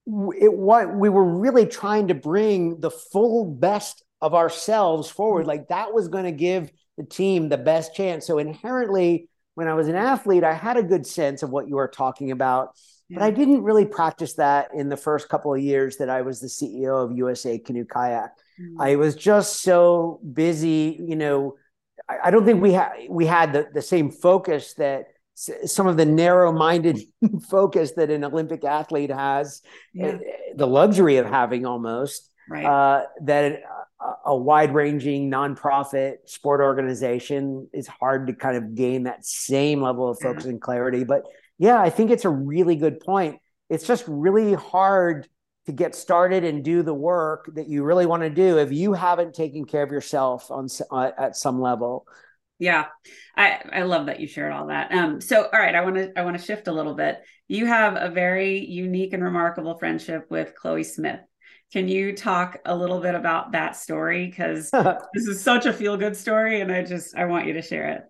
it 0.08 0.54
what 0.54 0.96
we 0.96 1.10
were 1.10 1.26
really 1.26 1.66
trying 1.66 2.08
to 2.08 2.16
bring 2.16 2.80
the 2.80 2.92
full 2.92 3.46
best 3.46 4.04
of 4.22 4.34
ourselves 4.34 5.10
forward. 5.10 5.46
Like 5.46 5.68
that 5.68 5.94
was 5.94 6.08
going 6.08 6.26
to 6.26 6.32
give 6.32 6.72
the 6.98 7.04
team 7.04 7.50
the 7.50 7.58
best 7.58 7.94
chance. 7.94 8.26
So 8.26 8.38
inherently, 8.38 9.30
when 9.56 9.68
I 9.68 9.74
was 9.74 9.88
an 9.88 9.96
athlete, 9.96 10.44
I 10.44 10.54
had 10.54 10.78
a 10.78 10.84
good 10.84 11.06
sense 11.06 11.44
of 11.44 11.50
what 11.50 11.68
you 11.68 11.76
were 11.76 11.88
talking 11.88 12.32
about. 12.32 12.70
Yeah. 13.10 13.20
But 13.20 13.26
I 13.26 13.32
didn't 13.32 13.64
really 13.64 13.86
practice 13.86 14.34
that 14.34 14.70
in 14.74 14.90
the 14.90 14.98
first 14.98 15.30
couple 15.30 15.54
of 15.54 15.62
years 15.62 15.98
that 15.98 16.10
I 16.10 16.22
was 16.22 16.40
the 16.40 16.48
CEO 16.48 17.04
of 17.04 17.18
USA 17.18 17.60
Canoe 17.60 17.86
Kayak. 17.86 18.38
Mm-hmm. 18.62 18.82
I 18.82 18.96
was 18.96 19.16
just 19.16 19.62
so 19.62 20.20
busy, 20.34 21.00
you 21.06 21.16
know. 21.16 21.56
I, 22.08 22.16
I 22.26 22.32
don't 22.32 22.46
think 22.46 22.62
we 22.62 22.74
had 22.74 22.92
we 23.10 23.26
had 23.26 23.54
the, 23.54 23.68
the 23.74 23.82
same 23.82 24.12
focus 24.12 24.74
that 24.76 25.08
some 25.36 25.88
of 25.88 25.98
the 25.98 26.06
narrow-minded 26.06 27.00
focus 27.50 27.94
that 27.94 28.12
an 28.12 28.24
Olympic 28.24 28.64
athlete 28.64 29.10
has, 29.10 29.62
yeah. 29.94 30.06
Eh, 30.08 30.18
the 30.56 30.68
luxury 30.68 31.18
of 31.18 31.26
having 31.26 31.66
almost. 31.66 32.30
Right. 32.50 32.66
Uh, 32.66 33.06
that 33.22 33.62
a 34.26 34.36
wide 34.36 34.74
ranging 34.74 35.30
nonprofit 35.32 36.16
sport 36.26 36.62
organization 36.62 37.70
is 37.74 37.88
hard 37.88 38.28
to 38.28 38.34
kind 38.34 38.58
of 38.58 38.76
gain 38.76 39.04
that 39.04 39.26
same 39.26 39.82
level 39.82 40.10
of 40.10 40.20
focus 40.20 40.46
yeah. 40.46 40.52
and 40.52 40.62
clarity. 40.62 41.04
But 41.04 41.24
yeah, 41.58 41.80
I 41.80 41.90
think 41.90 42.12
it's 42.12 42.26
a 42.26 42.30
really 42.30 42.76
good 42.76 43.00
point. 43.00 43.40
It's 43.70 43.88
just 43.88 44.04
really 44.08 44.54
hard 44.54 45.28
to 45.66 45.72
get 45.72 45.96
started 45.96 46.44
and 46.44 46.64
do 46.64 46.84
the 46.84 46.94
work 46.94 47.50
that 47.56 47.68
you 47.68 47.84
really 47.84 48.06
want 48.06 48.24
to 48.24 48.30
do 48.30 48.58
if 48.58 48.72
you 48.72 48.94
haven't 48.94 49.34
taken 49.34 49.66
care 49.66 49.84
of 49.84 49.92
yourself 49.92 50.52
on 50.52 50.68
uh, 50.92 51.12
at 51.18 51.36
some 51.36 51.62
level. 51.62 52.06
Yeah, 52.60 52.86
I 53.36 53.60
I 53.72 53.82
love 53.84 54.06
that 54.06 54.20
you 54.20 54.28
shared 54.28 54.54
all 54.54 54.68
that. 54.68 54.92
Um, 54.92 55.20
so 55.20 55.44
all 55.44 55.60
right, 55.60 55.76
I 55.76 55.82
want 55.82 55.96
to 55.96 56.18
I 56.18 56.24
want 56.24 56.38
to 56.38 56.44
shift 56.44 56.68
a 56.68 56.72
little 56.72 56.94
bit. 56.94 57.22
You 57.48 57.66
have 57.66 57.96
a 57.98 58.10
very 58.10 58.66
unique 58.66 59.14
and 59.14 59.24
remarkable 59.24 59.78
friendship 59.78 60.28
with 60.30 60.56
Chloe 60.56 60.84
Smith. 60.84 61.20
Can 61.72 61.88
you 61.88 62.16
talk 62.16 62.60
a 62.66 62.76
little 62.76 63.02
bit 63.02 63.16
about 63.16 63.54
that 63.54 63.76
story? 63.76 64.28
Because 64.28 64.70
this 65.14 65.28
is 65.28 65.42
such 65.42 65.66
a 65.66 65.74
feel 65.74 65.98
good 65.98 66.16
story, 66.16 66.62
and 66.62 66.72
I 66.72 66.84
just 66.84 67.16
I 67.18 67.26
want 67.26 67.48
you 67.48 67.54
to 67.54 67.62
share 67.62 67.90
it. 67.90 68.04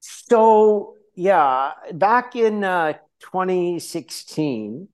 So 0.00 0.96
yeah, 1.14 1.72
back 1.92 2.34
in 2.34 2.64
uh, 2.64 2.94
2016, 3.20 4.88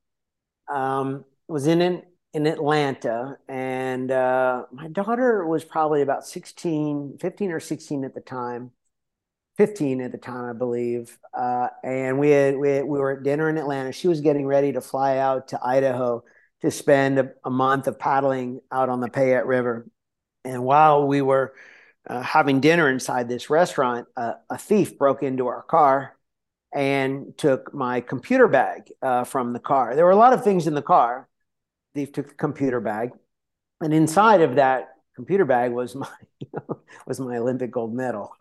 um, 0.73 1.25
was 1.51 1.67
in 1.67 1.83
in, 1.83 2.03
in 2.33 2.47
Atlanta, 2.47 3.37
and 3.49 4.11
uh, 4.11 4.65
my 4.73 4.89
daughter 4.89 5.47
was 5.47 5.65
probably 5.65 6.03
about 6.03 6.25
16, 6.25 7.19
15 7.21 7.53
or 7.53 7.61
16 7.61 8.05
at 8.05 8.15
the 8.15 8.21
time. 8.21 8.71
15 9.57 10.01
at 10.01 10.13
the 10.13 10.19
time, 10.19 10.49
I 10.49 10.53
believe. 10.55 11.19
Uh, 11.35 11.69
and 11.85 12.19
we 12.19 12.31
had, 12.31 12.57
we 12.57 12.71
had, 12.71 12.85
we 12.85 12.99
were 12.99 13.11
at 13.11 13.23
dinner 13.23 13.51
in 13.51 13.59
Atlanta. 13.59 13.93
She 13.93 14.09
was 14.09 14.23
getting 14.23 14.47
ready 14.47 14.73
to 14.73 14.81
fly 14.81 15.19
out 15.19 15.49
to 15.49 15.61
Idaho 15.63 16.25
to 16.63 16.71
spend 16.71 17.19
a, 17.19 17.33
a 17.45 17.51
month 17.51 17.87
of 17.87 17.99
paddling 17.99 18.61
out 18.73 18.89
on 18.89 19.01
the 19.01 19.09
Payette 19.09 19.47
River. 19.47 19.87
And 20.47 20.65
while 20.65 21.07
we 21.07 21.21
were 21.21 21.53
uh, 22.09 22.23
having 22.23 22.61
dinner 22.61 22.89
inside 22.89 23.29
this 23.29 23.51
restaurant, 23.51 24.07
a 24.17 24.57
thief 24.57 24.97
broke 24.97 25.23
into 25.23 25.49
our 25.49 25.63
car 25.63 26.17
and 26.73 27.37
took 27.37 27.75
my 27.75 28.01
computer 28.01 28.49
bag 28.49 28.91
uh, 29.03 29.25
from 29.25 29.53
the 29.53 29.59
car. 29.59 29.97
There 29.97 30.05
were 30.05 30.11
a 30.13 30.17
lot 30.17 30.33
of 30.33 30.45
things 30.45 30.67
in 30.67 30.75
the 30.75 30.83
car. 30.83 31.29
Thief 31.95 32.13
took 32.13 32.29
the 32.29 32.35
computer 32.35 32.81
bag, 32.81 33.11
and 33.81 33.93
inside 33.93 34.43
of 34.43 34.57
that 34.57 34.91
computer 35.17 35.45
bag 35.45 35.73
was 35.73 35.95
my 35.95 36.09
was 37.07 37.21
my 37.21 37.37
Olympic 37.37 37.71
gold 37.71 37.95
medal. 37.95 38.35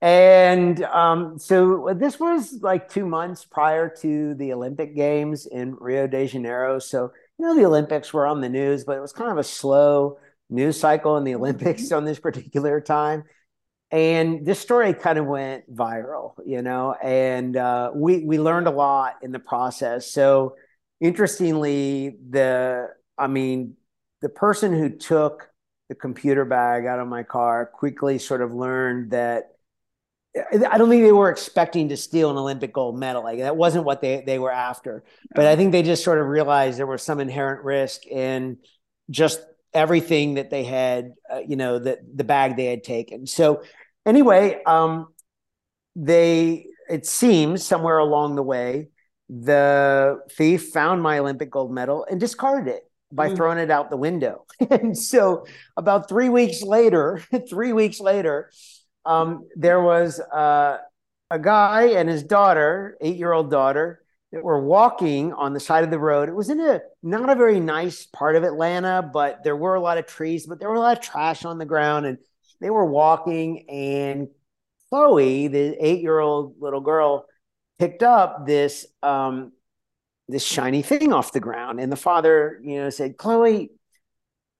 And 0.00 0.82
um, 0.84 1.38
so 1.38 1.92
this 1.96 2.20
was 2.20 2.60
like 2.62 2.88
two 2.88 3.04
months 3.04 3.44
prior 3.44 3.88
to 4.00 4.34
the 4.34 4.52
Olympic 4.52 4.94
Games 4.94 5.46
in 5.46 5.74
Rio 5.74 6.06
de 6.06 6.26
Janeiro. 6.26 6.78
So, 6.78 7.12
you 7.38 7.44
know, 7.44 7.56
the 7.56 7.64
Olympics 7.64 8.12
were 8.12 8.26
on 8.26 8.40
the 8.40 8.48
news, 8.48 8.84
but 8.84 8.96
it 8.96 9.00
was 9.00 9.12
kind 9.12 9.32
of 9.32 9.38
a 9.38 9.44
slow 9.44 10.18
news 10.50 10.78
cycle 10.78 11.16
in 11.16 11.24
the 11.24 11.34
Olympics 11.34 11.84
mm-hmm. 11.86 11.96
on 11.96 12.04
this 12.04 12.20
particular 12.20 12.80
time. 12.80 13.24
And 13.90 14.46
this 14.46 14.60
story 14.60 14.92
kind 14.92 15.18
of 15.18 15.26
went 15.26 15.74
viral, 15.74 16.34
you 16.44 16.62
know, 16.62 16.92
and 17.02 17.56
uh, 17.56 17.90
we 17.94 18.22
we 18.22 18.38
learned 18.38 18.66
a 18.66 18.70
lot 18.70 19.14
in 19.22 19.32
the 19.32 19.38
process. 19.38 20.12
So, 20.12 20.56
interestingly, 21.00 22.16
the 22.30 22.88
I 23.16 23.26
mean, 23.26 23.76
the 24.20 24.28
person 24.28 24.72
who 24.72 24.90
took 24.90 25.50
the 25.88 25.94
computer 25.94 26.44
bag 26.44 26.86
out 26.86 27.00
of 27.00 27.08
my 27.08 27.22
car 27.22 27.66
quickly 27.66 28.18
sort 28.18 28.42
of 28.42 28.52
learned 28.52 29.12
that 29.12 29.52
I 30.36 30.78
don't 30.78 30.88
think 30.88 31.02
they 31.02 31.12
were 31.12 31.30
expecting 31.30 31.88
to 31.88 31.96
steal 31.96 32.30
an 32.30 32.36
Olympic 32.36 32.72
gold 32.72 32.98
medal. 32.98 33.24
Like 33.24 33.38
that 33.38 33.56
wasn't 33.56 33.84
what 33.84 34.00
they 34.00 34.22
they 34.24 34.38
were 34.38 34.52
after. 34.52 35.04
But 35.34 35.46
I 35.46 35.56
think 35.56 35.72
they 35.72 35.82
just 35.82 36.04
sort 36.04 36.18
of 36.18 36.26
realized 36.26 36.78
there 36.78 36.86
was 36.86 37.02
some 37.02 37.20
inherent 37.20 37.64
risk 37.64 38.06
in 38.06 38.58
just 39.10 39.40
everything 39.72 40.34
that 40.34 40.50
they 40.50 40.64
had, 40.64 41.14
uh, 41.32 41.40
you 41.46 41.56
know, 41.56 41.78
the 41.78 41.98
the 42.14 42.24
bag 42.24 42.56
they 42.56 42.66
had 42.66 42.84
taken. 42.84 43.26
So 43.26 43.62
anyway, 44.06 44.62
um, 44.64 45.08
they 45.96 46.66
it 46.88 47.06
seems 47.06 47.64
somewhere 47.64 47.98
along 47.98 48.36
the 48.36 48.42
way 48.42 48.88
the 49.28 50.20
thief 50.32 50.70
found 50.70 51.02
my 51.02 51.18
Olympic 51.18 51.50
gold 51.50 51.72
medal 51.72 52.06
and 52.10 52.18
discarded 52.18 52.68
it 52.68 52.84
by 53.12 53.28
mm. 53.28 53.36
throwing 53.36 53.58
it 53.58 53.70
out 53.70 53.90
the 53.90 53.96
window. 53.96 54.44
and 54.70 54.96
so 54.96 55.46
about 55.76 56.08
three 56.08 56.28
weeks 56.28 56.62
later, 56.62 57.22
three 57.50 57.72
weeks 57.72 58.00
later 58.00 58.50
um, 59.04 59.48
there 59.56 59.82
was 59.82 60.20
uh, 60.20 60.78
a 61.30 61.38
guy 61.38 61.88
and 61.88 62.08
his 62.08 62.22
daughter, 62.22 62.96
eight 63.00 63.16
year 63.16 63.32
old 63.32 63.50
daughter, 63.50 64.02
that 64.32 64.44
were 64.44 64.62
walking 64.62 65.32
on 65.32 65.54
the 65.54 65.60
side 65.60 65.84
of 65.84 65.90
the 65.90 65.98
road. 65.98 66.28
It 66.28 66.34
was 66.34 66.50
in 66.50 66.60
a 66.60 66.80
not 67.02 67.30
a 67.30 67.34
very 67.34 67.60
nice 67.60 68.04
part 68.06 68.36
of 68.36 68.44
Atlanta, 68.44 69.02
but 69.02 69.42
there 69.42 69.56
were 69.56 69.74
a 69.74 69.80
lot 69.80 69.96
of 69.96 70.06
trees, 70.06 70.46
but 70.46 70.60
there 70.60 70.68
were 70.68 70.74
a 70.74 70.80
lot 70.80 70.98
of 70.98 71.02
trash 71.02 71.44
on 71.46 71.58
the 71.58 71.64
ground. 71.64 72.04
And 72.04 72.18
they 72.60 72.68
were 72.70 72.84
walking, 72.84 73.68
and 73.70 74.28
Chloe, 74.90 75.48
the 75.48 75.76
eight 75.80 76.02
year 76.02 76.18
old 76.18 76.56
little 76.60 76.80
girl, 76.80 77.26
picked 77.78 78.02
up 78.02 78.46
this 78.46 78.86
um, 79.02 79.52
this 80.28 80.44
shiny 80.44 80.82
thing 80.82 81.12
off 81.12 81.32
the 81.32 81.40
ground. 81.40 81.80
And 81.80 81.90
the 81.90 81.96
father, 81.96 82.60
you 82.62 82.76
know, 82.76 82.90
said, 82.90 83.16
Chloe, 83.16 83.70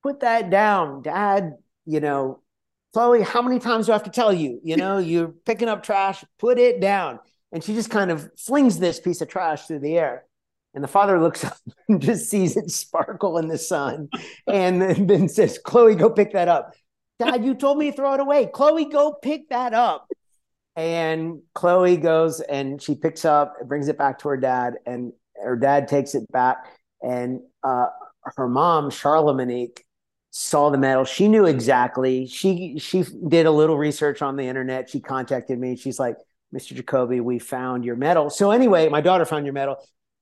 put 0.02 0.20
that 0.20 0.50
down. 0.50 1.02
Dad, 1.02 1.54
you 1.84 2.00
know, 2.00 2.40
Chloe, 2.94 3.22
how 3.22 3.42
many 3.42 3.58
times 3.58 3.86
do 3.86 3.92
I 3.92 3.96
have 3.96 4.04
to 4.04 4.10
tell 4.10 4.32
you? 4.32 4.60
You 4.64 4.76
know, 4.76 4.98
you're 4.98 5.28
picking 5.28 5.68
up 5.68 5.82
trash, 5.82 6.24
put 6.38 6.58
it 6.58 6.80
down. 6.80 7.20
And 7.52 7.62
she 7.62 7.74
just 7.74 7.90
kind 7.90 8.10
of 8.10 8.30
flings 8.38 8.78
this 8.78 8.98
piece 9.00 9.20
of 9.20 9.28
trash 9.28 9.66
through 9.66 9.80
the 9.80 9.98
air. 9.98 10.24
And 10.74 10.82
the 10.82 10.88
father 10.88 11.20
looks 11.20 11.44
up 11.44 11.56
and 11.88 12.00
just 12.00 12.30
sees 12.30 12.56
it 12.56 12.70
sparkle 12.70 13.38
in 13.38 13.48
the 13.48 13.58
sun 13.58 14.08
and 14.46 15.08
then 15.08 15.28
says, 15.28 15.58
Chloe, 15.58 15.94
go 15.94 16.10
pick 16.10 16.32
that 16.32 16.48
up. 16.48 16.74
Dad, 17.18 17.44
you 17.44 17.54
told 17.54 17.78
me 17.78 17.90
to 17.90 17.96
throw 17.96 18.14
it 18.14 18.20
away. 18.20 18.46
Chloe, 18.46 18.86
go 18.86 19.12
pick 19.12 19.48
that 19.50 19.74
up. 19.74 20.08
And 20.78 21.42
Chloe 21.54 21.96
goes 21.96 22.40
and 22.40 22.80
she 22.80 22.94
picks 22.94 23.24
up, 23.24 23.56
brings 23.66 23.88
it 23.88 23.98
back 23.98 24.20
to 24.20 24.28
her 24.28 24.36
dad, 24.36 24.74
and 24.86 25.12
her 25.42 25.56
dad 25.56 25.88
takes 25.88 26.14
it 26.14 26.30
back. 26.30 26.58
And 27.02 27.40
uh, 27.64 27.86
her 28.36 28.48
mom, 28.48 28.88
Charlamagne, 28.90 29.76
saw 30.30 30.70
the 30.70 30.78
medal. 30.78 31.04
She 31.04 31.26
knew 31.26 31.46
exactly. 31.46 32.28
She 32.28 32.78
she 32.78 33.04
did 33.26 33.46
a 33.46 33.50
little 33.50 33.76
research 33.76 34.22
on 34.22 34.36
the 34.36 34.44
internet. 34.44 34.88
She 34.88 35.00
contacted 35.00 35.58
me. 35.58 35.74
She's 35.74 35.98
like, 35.98 36.14
Mr. 36.54 36.80
Jacobi, 36.80 37.20
we 37.20 37.40
found 37.40 37.84
your 37.84 37.96
medal. 37.96 38.30
So 38.30 38.52
anyway, 38.52 38.88
my 38.88 39.00
daughter 39.00 39.24
found 39.24 39.46
your 39.46 39.54
medal. 39.54 39.78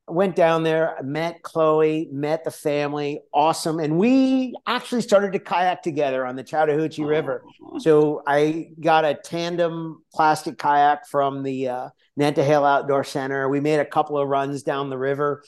Went 0.08 0.36
down 0.36 0.62
there, 0.62 0.96
met 1.02 1.42
Chloe, 1.42 2.08
met 2.12 2.44
the 2.44 2.50
family, 2.50 3.20
awesome. 3.34 3.80
And 3.80 3.98
we 3.98 4.54
actually 4.66 5.00
started 5.00 5.32
to 5.32 5.40
kayak 5.40 5.82
together 5.82 6.24
on 6.24 6.36
the 6.36 6.44
Chattahoochee 6.44 7.02
oh. 7.02 7.08
River. 7.08 7.44
So 7.78 8.22
I 8.26 8.70
got 8.80 9.04
a 9.04 9.14
tandem 9.14 10.04
plastic 10.14 10.58
kayak 10.58 11.08
from 11.08 11.42
the 11.42 11.68
uh, 11.68 11.88
Nantahala 12.18 12.78
Outdoor 12.78 13.02
Center. 13.02 13.48
We 13.48 13.60
made 13.60 13.80
a 13.80 13.84
couple 13.84 14.16
of 14.16 14.28
runs 14.28 14.62
down 14.62 14.90
the 14.90 14.98
river 14.98 15.42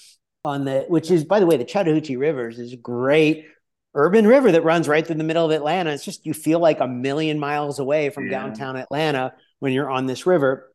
on 0.45 0.65
the, 0.65 0.87
which 0.89 1.11
is, 1.11 1.25
by 1.25 1.39
the 1.39 1.47
way, 1.47 1.57
the 1.57 1.65
Chattahoochee 1.65 2.17
Rivers 2.17 2.59
is 2.59 2.73
a 2.73 2.77
great 2.77 3.47
urban 3.95 4.27
river 4.27 4.53
that 4.53 4.65
runs 4.65 4.89
right 4.89 5.07
through 5.07 5.17
the 5.17 5.25
middle 5.25 5.45
of 5.45 5.53
Atlanta. 5.53 5.93
It's 5.93 6.05
just, 6.05 6.27
you 6.27 6.35
feel 6.35 6.59
like 6.59 6.81
a 6.81 6.89
million 6.89 7.39
miles 7.39 7.79
away 7.79 8.11
from 8.11 8.27
yeah. 8.27 8.41
downtown 8.41 8.77
Atlanta 8.77 9.35
when 9.61 9.73
you're 9.73 9.91
on 9.91 10.07
this 10.07 10.27
river 10.27 10.73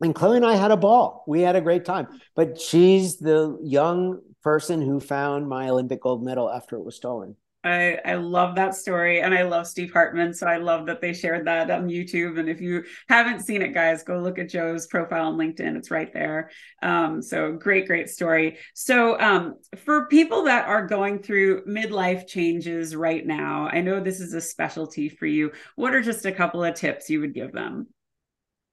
and 0.00 0.14
Chloe 0.14 0.36
and 0.36 0.46
I 0.46 0.56
had 0.56 0.70
a 0.70 0.76
ball. 0.76 1.24
We 1.26 1.40
had 1.40 1.56
a 1.56 1.60
great 1.60 1.84
time. 1.84 2.08
But 2.34 2.60
she's 2.60 3.18
the 3.18 3.58
young 3.62 4.20
person 4.42 4.80
who 4.80 5.00
found 5.00 5.48
my 5.48 5.68
Olympic 5.68 6.02
gold 6.02 6.22
medal 6.22 6.50
after 6.50 6.76
it 6.76 6.84
was 6.84 6.96
stolen. 6.96 7.36
I, 7.64 7.98
I 8.04 8.14
love 8.14 8.54
that 8.54 8.76
story 8.76 9.22
and 9.22 9.34
I 9.34 9.42
love 9.42 9.66
Steve 9.66 9.92
Hartman. 9.92 10.32
So 10.32 10.46
I 10.46 10.58
love 10.58 10.86
that 10.86 11.00
they 11.00 11.12
shared 11.12 11.48
that 11.48 11.68
on 11.68 11.88
YouTube. 11.88 12.38
And 12.38 12.48
if 12.48 12.60
you 12.60 12.84
haven't 13.08 13.40
seen 13.40 13.60
it, 13.60 13.74
guys, 13.74 14.04
go 14.04 14.20
look 14.20 14.38
at 14.38 14.48
Joe's 14.48 14.86
profile 14.86 15.32
on 15.32 15.36
LinkedIn. 15.36 15.76
It's 15.76 15.90
right 15.90 16.12
there. 16.12 16.50
Um, 16.80 17.20
so 17.20 17.54
great, 17.54 17.88
great 17.88 18.08
story. 18.08 18.58
So 18.74 19.18
um, 19.18 19.56
for 19.84 20.06
people 20.06 20.44
that 20.44 20.68
are 20.68 20.86
going 20.86 21.22
through 21.22 21.64
midlife 21.64 22.28
changes 22.28 22.94
right 22.94 23.26
now, 23.26 23.68
I 23.72 23.80
know 23.80 23.98
this 23.98 24.20
is 24.20 24.32
a 24.32 24.40
specialty 24.40 25.08
for 25.08 25.26
you. 25.26 25.50
What 25.74 25.92
are 25.92 26.02
just 26.02 26.24
a 26.24 26.32
couple 26.32 26.62
of 26.62 26.74
tips 26.74 27.10
you 27.10 27.20
would 27.20 27.34
give 27.34 27.50
them? 27.50 27.88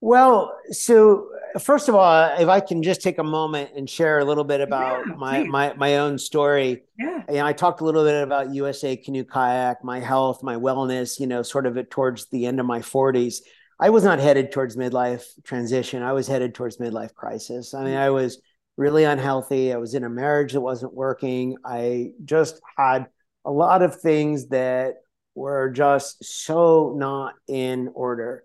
Well, 0.04 0.60
so 0.70 1.30
first 1.62 1.88
of 1.88 1.96
all, 1.96 2.38
if 2.38 2.50
I 2.50 2.60
can 2.60 2.84
just 2.84 3.02
take 3.02 3.20
a 3.20 3.24
moment 3.24 3.70
and 3.74 3.90
share 3.90 4.20
a 4.20 4.26
little 4.26 4.44
bit 4.44 4.60
about 4.60 5.08
yeah, 5.08 5.14
my, 5.16 5.44
my 5.46 5.74
my 5.76 5.96
own 6.00 6.18
story. 6.18 6.84
Yeah. 7.00 7.24
Know, 7.30 7.46
I 7.46 7.54
talked 7.54 7.80
a 7.80 7.86
little 7.86 8.04
bit 8.04 8.22
about 8.22 8.54
USA 8.54 8.98
Canoe 8.98 9.24
Kayak, 9.24 9.82
my 9.82 10.02
health, 10.02 10.44
my 10.44 10.56
wellness, 10.56 11.22
you 11.22 11.26
know, 11.26 11.42
sort 11.42 11.66
of 11.66 11.90
towards 11.90 12.26
the 12.32 12.48
end 12.48 12.60
of 12.60 12.66
my 12.66 12.80
40s. 12.80 13.44
I 13.80 13.92
was 13.92 14.04
not 14.04 14.20
headed 14.20 14.52
towards 14.52 14.76
midlife 14.76 15.24
transition. 15.46 16.04
I 16.04 16.12
was 16.12 16.28
headed 16.28 16.54
towards 16.54 16.80
midlife 16.80 17.14
crisis. 17.14 17.74
I 17.74 17.86
mean, 17.86 17.96
I 17.96 18.08
mm-hmm. 18.08 18.16
was 18.16 18.42
really 18.76 19.06
unhealthy. 19.06 19.72
I 19.72 19.78
was 19.78 19.94
in 19.94 20.04
a 20.04 20.10
marriage 20.10 20.52
that 20.52 20.60
wasn't 20.60 20.94
working. 20.94 21.56
I 21.64 22.12
just 22.26 22.60
had 22.78 23.08
a 23.46 23.52
lot 23.52 23.82
of 23.82 24.02
things 24.02 24.50
that 24.50 24.96
were 25.34 25.70
just 25.70 26.26
so 26.26 26.94
not 26.98 27.36
in 27.48 27.90
order 27.96 28.44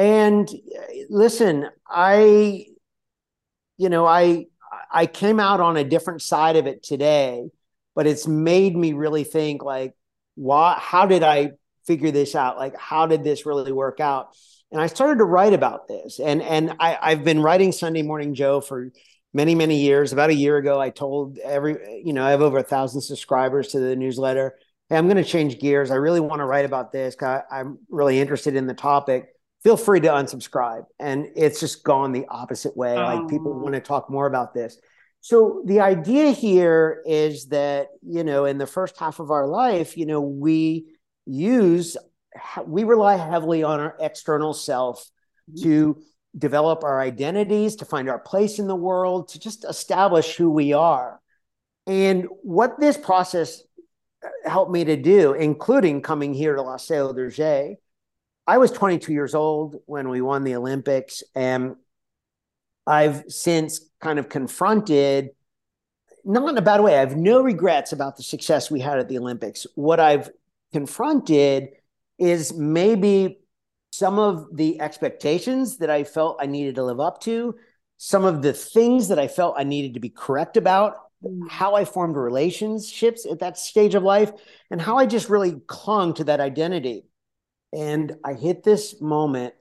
and 0.00 0.48
eh, 0.48 1.04
listen, 1.10 1.68
I, 1.86 2.64
you 3.76 3.90
know, 3.90 4.06
I 4.06 4.46
I 4.90 5.04
came 5.06 5.38
out 5.38 5.60
on 5.60 5.76
a 5.76 5.84
different 5.84 6.22
side 6.22 6.56
of 6.56 6.66
it 6.66 6.82
today, 6.82 7.50
but 7.94 8.06
it's 8.06 8.26
made 8.26 8.74
me 8.74 8.94
really 8.94 9.24
think 9.24 9.62
like, 9.62 9.94
why? 10.36 10.78
How 10.80 11.04
did 11.04 11.22
I 11.22 11.52
figure 11.86 12.10
this 12.10 12.34
out? 12.34 12.56
Like, 12.56 12.76
how 12.78 13.06
did 13.06 13.24
this 13.24 13.44
really 13.44 13.72
work 13.72 14.00
out? 14.00 14.34
And 14.72 14.80
I 14.80 14.86
started 14.86 15.18
to 15.18 15.24
write 15.24 15.52
about 15.52 15.86
this, 15.86 16.18
and 16.18 16.40
and 16.40 16.76
I, 16.80 16.98
I've 17.00 17.24
been 17.24 17.42
writing 17.42 17.70
Sunday 17.70 18.02
Morning 18.02 18.34
Joe 18.34 18.62
for 18.62 18.90
many 19.34 19.54
many 19.54 19.80
years. 19.80 20.14
About 20.14 20.30
a 20.30 20.34
year 20.34 20.56
ago, 20.56 20.80
I 20.80 20.88
told 20.88 21.36
every, 21.38 22.02
you 22.04 22.14
know, 22.14 22.24
I 22.24 22.30
have 22.30 22.40
over 22.40 22.58
a 22.58 22.62
thousand 22.62 23.02
subscribers 23.02 23.68
to 23.68 23.80
the 23.80 23.96
newsletter. 23.96 24.56
Hey, 24.88 24.96
I'm 24.96 25.08
going 25.08 25.22
to 25.22 25.24
change 25.24 25.58
gears. 25.58 25.90
I 25.90 25.96
really 25.96 26.20
want 26.20 26.40
to 26.40 26.46
write 26.46 26.64
about 26.64 26.90
this. 26.90 27.14
Because 27.14 27.42
I'm 27.50 27.80
really 27.90 28.18
interested 28.18 28.56
in 28.56 28.66
the 28.66 28.74
topic 28.74 29.34
feel 29.62 29.76
free 29.76 30.00
to 30.00 30.08
unsubscribe. 30.08 30.86
And 30.98 31.28
it's 31.36 31.60
just 31.60 31.84
gone 31.84 32.12
the 32.12 32.26
opposite 32.28 32.76
way. 32.76 32.96
Oh. 32.96 33.02
Like 33.02 33.28
people 33.28 33.52
want 33.52 33.74
to 33.74 33.80
talk 33.80 34.10
more 34.10 34.26
about 34.26 34.54
this. 34.54 34.78
So 35.20 35.62
the 35.66 35.80
idea 35.80 36.30
here 36.30 37.02
is 37.04 37.46
that, 37.48 37.88
you 38.02 38.24
know, 38.24 38.46
in 38.46 38.56
the 38.56 38.66
first 38.66 38.98
half 38.98 39.20
of 39.20 39.30
our 39.30 39.46
life, 39.46 39.96
you 39.98 40.06
know, 40.06 40.22
we 40.22 40.86
use, 41.26 41.96
we 42.66 42.84
rely 42.84 43.16
heavily 43.16 43.62
on 43.62 43.80
our 43.80 43.96
external 44.00 44.54
self 44.54 45.10
mm-hmm. 45.50 45.62
to 45.62 46.02
develop 46.38 46.84
our 46.84 47.00
identities, 47.00 47.76
to 47.76 47.84
find 47.84 48.08
our 48.08 48.18
place 48.18 48.58
in 48.58 48.66
the 48.66 48.76
world, 48.76 49.28
to 49.28 49.38
just 49.38 49.64
establish 49.64 50.36
who 50.36 50.50
we 50.50 50.72
are. 50.72 51.20
And 51.86 52.26
what 52.42 52.80
this 52.80 52.96
process 52.96 53.62
helped 54.44 54.70
me 54.70 54.84
to 54.84 54.96
do, 54.96 55.32
including 55.32 56.02
coming 56.02 56.32
here 56.32 56.54
to 56.54 56.62
La 56.62 56.76
Seu 56.76 57.12
d'Urgell, 57.12 57.76
I 58.50 58.58
was 58.58 58.72
22 58.72 59.12
years 59.12 59.36
old 59.36 59.76
when 59.86 60.08
we 60.08 60.20
won 60.20 60.42
the 60.42 60.56
Olympics, 60.56 61.22
and 61.36 61.76
I've 62.84 63.22
since 63.28 63.88
kind 64.00 64.18
of 64.18 64.28
confronted, 64.28 65.28
not 66.24 66.48
in 66.48 66.58
a 66.58 66.60
bad 66.60 66.80
way, 66.80 66.96
I 66.96 66.98
have 66.98 67.16
no 67.16 67.42
regrets 67.42 67.92
about 67.92 68.16
the 68.16 68.24
success 68.24 68.68
we 68.68 68.80
had 68.80 68.98
at 68.98 69.08
the 69.08 69.18
Olympics. 69.18 69.68
What 69.76 70.00
I've 70.00 70.30
confronted 70.72 71.68
is 72.18 72.52
maybe 72.52 73.38
some 73.92 74.18
of 74.18 74.48
the 74.52 74.80
expectations 74.80 75.76
that 75.76 75.88
I 75.88 76.02
felt 76.02 76.38
I 76.40 76.46
needed 76.46 76.74
to 76.74 76.82
live 76.82 76.98
up 76.98 77.20
to, 77.20 77.54
some 77.98 78.24
of 78.24 78.42
the 78.42 78.52
things 78.52 79.06
that 79.08 79.18
I 79.20 79.28
felt 79.28 79.54
I 79.58 79.62
needed 79.62 79.94
to 79.94 80.00
be 80.00 80.10
correct 80.10 80.56
about, 80.56 80.96
how 81.48 81.76
I 81.76 81.84
formed 81.84 82.16
relationships 82.16 83.26
at 83.26 83.38
that 83.38 83.58
stage 83.58 83.94
of 83.94 84.02
life, 84.02 84.32
and 84.72 84.82
how 84.82 84.98
I 84.98 85.06
just 85.06 85.30
really 85.30 85.60
clung 85.68 86.14
to 86.14 86.24
that 86.24 86.40
identity. 86.40 87.04
And 87.72 88.16
I 88.24 88.34
hit 88.34 88.62
this 88.62 89.00
moment, 89.00 89.54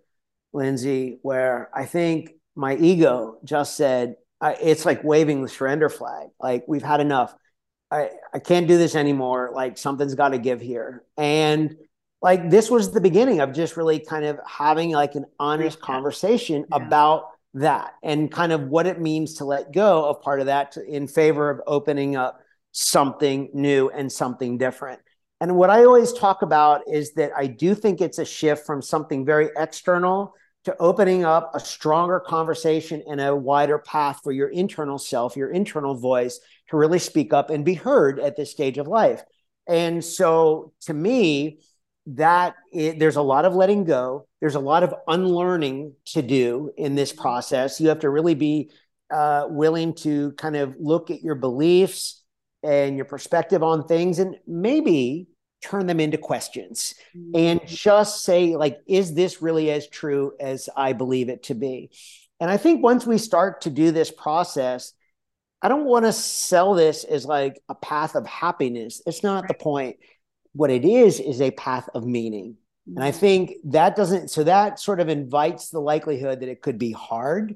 Lyndsay, 0.53 1.19
where 1.21 1.69
I 1.73 1.85
think 1.85 2.31
my 2.55 2.75
ego 2.75 3.37
just 3.43 3.77
said, 3.77 4.15
I, 4.41 4.53
it's 4.53 4.85
like 4.85 5.03
waving 5.03 5.41
the 5.41 5.49
surrender 5.49 5.89
flag. 5.89 6.29
Like, 6.39 6.65
we've 6.67 6.83
had 6.83 7.01
enough. 7.01 7.35
I, 7.91 8.09
I 8.33 8.39
can't 8.39 8.67
do 8.67 8.77
this 8.77 8.95
anymore. 8.95 9.51
Like, 9.53 9.77
something's 9.77 10.15
got 10.15 10.29
to 10.29 10.37
give 10.37 10.61
here. 10.61 11.03
And 11.17 11.75
like, 12.21 12.49
this 12.49 12.69
was 12.69 12.91
the 12.91 13.01
beginning 13.01 13.39
of 13.41 13.53
just 13.53 13.77
really 13.77 13.99
kind 13.99 14.25
of 14.25 14.39
having 14.45 14.91
like 14.91 15.15
an 15.15 15.25
honest 15.39 15.79
conversation 15.79 16.65
yeah. 16.69 16.77
about 16.77 17.29
that 17.55 17.93
and 18.03 18.31
kind 18.31 18.51
of 18.51 18.63
what 18.67 18.85
it 18.85 18.99
means 18.99 19.35
to 19.35 19.45
let 19.45 19.71
go 19.71 20.05
of 20.09 20.21
part 20.21 20.39
of 20.39 20.47
that 20.47 20.73
to, 20.73 20.85
in 20.85 21.07
favor 21.07 21.49
of 21.49 21.61
opening 21.65 22.15
up 22.15 22.41
something 22.71 23.49
new 23.53 23.89
and 23.89 24.11
something 24.11 24.57
different. 24.57 24.99
And 25.41 25.55
what 25.55 25.69
I 25.69 25.85
always 25.85 26.11
talk 26.11 26.41
about 26.41 26.81
is 26.87 27.13
that 27.13 27.31
I 27.35 27.47
do 27.47 27.73
think 27.73 28.01
it's 28.01 28.19
a 28.19 28.25
shift 28.25 28.65
from 28.65 28.81
something 28.81 29.25
very 29.25 29.49
external 29.55 30.33
to 30.65 30.75
opening 30.79 31.23
up 31.23 31.51
a 31.55 31.59
stronger 31.59 32.19
conversation 32.19 33.01
and 33.07 33.21
a 33.21 33.33
wider 33.33 33.79
path 33.79 34.19
for 34.21 34.33
your 34.33 34.49
internal 34.49 34.97
self, 34.97 35.37
your 35.37 35.51
internal 35.51 35.95
voice 35.95 36.39
to 36.69 36.77
really 36.77 36.99
speak 36.99 37.31
up 37.31 37.49
and 37.49 37.63
be 37.63 37.73
heard 37.73 38.19
at 38.19 38.35
this 38.35 38.51
stage 38.51 38.77
of 38.77 38.87
life. 38.87 39.23
And 39.67 40.03
so 40.03 40.73
to 40.81 40.93
me, 40.93 41.59
that 42.07 42.55
there's 42.73 43.15
a 43.15 43.21
lot 43.21 43.45
of 43.45 43.55
letting 43.55 43.85
go. 43.85 44.27
There's 44.41 44.55
a 44.55 44.59
lot 44.59 44.83
of 44.83 44.93
unlearning 45.07 45.93
to 46.07 46.21
do 46.21 46.71
in 46.75 46.95
this 46.95 47.13
process. 47.13 47.79
You 47.79 47.89
have 47.89 47.99
to 47.99 48.09
really 48.09 48.35
be 48.35 48.71
uh, 49.09 49.45
willing 49.47 49.93
to 49.93 50.33
kind 50.33 50.57
of 50.57 50.75
look 50.79 51.11
at 51.11 51.21
your 51.21 51.35
beliefs, 51.35 52.19
and 52.63 52.97
your 52.97 53.05
perspective 53.05 53.63
on 53.63 53.87
things 53.87 54.19
and 54.19 54.35
maybe 54.45 55.28
turn 55.61 55.87
them 55.87 55.99
into 55.99 56.17
questions 56.17 56.95
mm-hmm. 57.15 57.31
and 57.35 57.67
just 57.67 58.23
say 58.23 58.55
like 58.55 58.79
is 58.87 59.13
this 59.13 59.41
really 59.41 59.69
as 59.69 59.87
true 59.87 60.31
as 60.39 60.69
i 60.75 60.93
believe 60.93 61.29
it 61.29 61.43
to 61.43 61.53
be 61.53 61.89
and 62.39 62.49
i 62.49 62.57
think 62.57 62.81
once 62.81 63.05
we 63.05 63.17
start 63.17 63.61
to 63.61 63.69
do 63.69 63.91
this 63.91 64.11
process 64.11 64.93
i 65.61 65.67
don't 65.67 65.85
want 65.85 66.05
to 66.05 66.13
sell 66.13 66.73
this 66.73 67.03
as 67.03 67.25
like 67.25 67.61
a 67.67 67.75
path 67.75 68.15
of 68.15 68.25
happiness 68.25 69.01
it's 69.05 69.23
not 69.23 69.43
right. 69.43 69.47
the 69.49 69.53
point 69.53 69.97
what 70.53 70.69
it 70.69 70.85
is 70.85 71.19
is 71.19 71.41
a 71.41 71.51
path 71.51 71.89
of 71.93 72.05
meaning 72.05 72.55
mm-hmm. 72.87 72.97
and 72.97 73.03
i 73.03 73.11
mm-hmm. 73.11 73.19
think 73.19 73.51
that 73.65 73.95
doesn't 73.95 74.29
so 74.29 74.43
that 74.43 74.79
sort 74.79 74.99
of 74.99 75.09
invites 75.09 75.69
the 75.69 75.81
likelihood 75.81 76.39
that 76.39 76.49
it 76.49 76.61
could 76.61 76.79
be 76.79 76.91
hard 76.91 77.55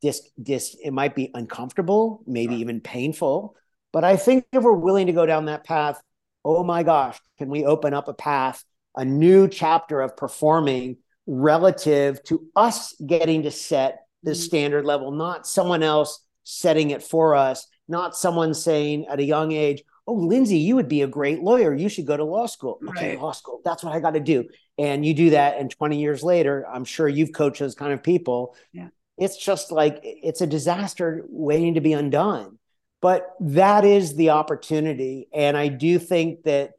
this 0.00 0.30
this 0.38 0.76
it 0.82 0.92
might 0.92 1.16
be 1.16 1.30
uncomfortable 1.34 2.22
maybe 2.26 2.54
right. 2.54 2.60
even 2.60 2.80
painful 2.80 3.56
but 3.92 4.04
I 4.04 4.16
think 4.16 4.46
if 4.52 4.62
we're 4.62 4.72
willing 4.72 5.06
to 5.08 5.12
go 5.12 5.26
down 5.26 5.46
that 5.46 5.64
path, 5.64 6.00
oh 6.44 6.64
my 6.64 6.82
gosh, 6.82 7.18
can 7.38 7.48
we 7.48 7.64
open 7.64 7.94
up 7.94 8.08
a 8.08 8.14
path, 8.14 8.64
a 8.96 9.04
new 9.04 9.48
chapter 9.48 10.00
of 10.00 10.16
performing 10.16 10.98
relative 11.26 12.22
to 12.24 12.46
us 12.56 12.94
getting 13.06 13.42
to 13.42 13.50
set 13.50 14.00
the 14.22 14.32
mm-hmm. 14.32 14.40
standard 14.40 14.84
level, 14.84 15.10
not 15.10 15.46
someone 15.46 15.82
else 15.82 16.24
setting 16.44 16.90
it 16.90 17.02
for 17.02 17.34
us, 17.34 17.66
not 17.88 18.16
someone 18.16 18.54
saying 18.54 19.06
at 19.08 19.20
a 19.20 19.24
young 19.24 19.52
age, 19.52 19.82
oh, 20.06 20.16
Lyndsay, 20.16 20.60
you 20.60 20.76
would 20.76 20.88
be 20.88 21.02
a 21.02 21.06
great 21.06 21.40
lawyer. 21.40 21.74
You 21.74 21.88
should 21.88 22.06
go 22.06 22.16
to 22.16 22.24
law 22.24 22.46
school. 22.46 22.80
Okay, 22.88 23.10
right. 23.10 23.20
law 23.20 23.32
school. 23.32 23.60
That's 23.64 23.84
what 23.84 23.94
I 23.94 24.00
got 24.00 24.14
to 24.14 24.20
do. 24.20 24.48
And 24.78 25.04
you 25.04 25.14
do 25.14 25.30
that, 25.30 25.58
and 25.58 25.70
20 25.70 26.00
years 26.00 26.22
later, 26.22 26.66
I'm 26.66 26.84
sure 26.84 27.06
you've 27.06 27.32
coached 27.32 27.60
those 27.60 27.74
kind 27.74 27.92
of 27.92 28.02
people. 28.02 28.56
Yeah. 28.72 28.88
It's 29.18 29.36
just 29.36 29.70
like 29.70 30.00
it's 30.02 30.40
a 30.40 30.46
disaster 30.46 31.24
waiting 31.28 31.74
to 31.74 31.80
be 31.80 31.92
undone. 31.92 32.58
But 33.00 33.34
that 33.40 33.84
is 33.84 34.14
the 34.14 34.30
opportunity. 34.30 35.28
And 35.32 35.56
I 35.56 35.68
do 35.68 35.98
think 35.98 36.42
that 36.44 36.72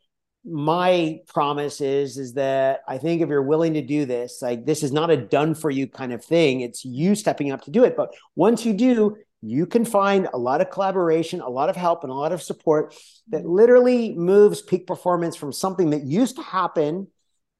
my 0.44 1.20
promise 1.28 1.82
is 1.82 2.18
is 2.18 2.34
that 2.34 2.82
I 2.88 2.98
think 2.98 3.22
if 3.22 3.30
you're 3.30 3.44
willing 3.44 3.76
to 3.76 3.82
do 3.82 4.06
this, 4.06 4.42
like 4.42 4.66
this 4.66 4.82
is 4.82 4.92
not 4.92 5.12
a 5.12 5.18
done 5.18 5.54
for 5.54 5.70
you 5.70 5.88
kind 5.88 6.14
of 6.14 6.24
thing. 6.24 6.62
It's 6.62 6.84
you 6.84 7.16
stepping 7.16 7.52
up 7.52 7.64
to 7.66 7.72
do 7.72 7.84
it. 7.84 7.96
But 7.96 8.14
once 8.36 8.66
you 8.66 8.74
do, 8.74 9.18
you 9.42 9.66
can 9.66 9.86
find 9.86 10.28
a 10.34 10.38
lot 10.38 10.62
of 10.62 10.70
collaboration, 10.70 11.42
a 11.42 11.50
lot 11.50 11.70
of 11.70 11.76
help, 11.76 12.04
and 12.04 12.12
a 12.12 12.16
lot 12.16 12.32
of 12.32 12.42
support 12.42 12.96
that 13.30 13.46
literally 13.46 14.14
moves 14.14 14.62
peak 14.62 14.86
performance 14.86 15.36
from 15.36 15.52
something 15.52 15.92
that 15.92 16.04
used 16.04 16.36
to 16.36 16.44
happen 16.44 17.08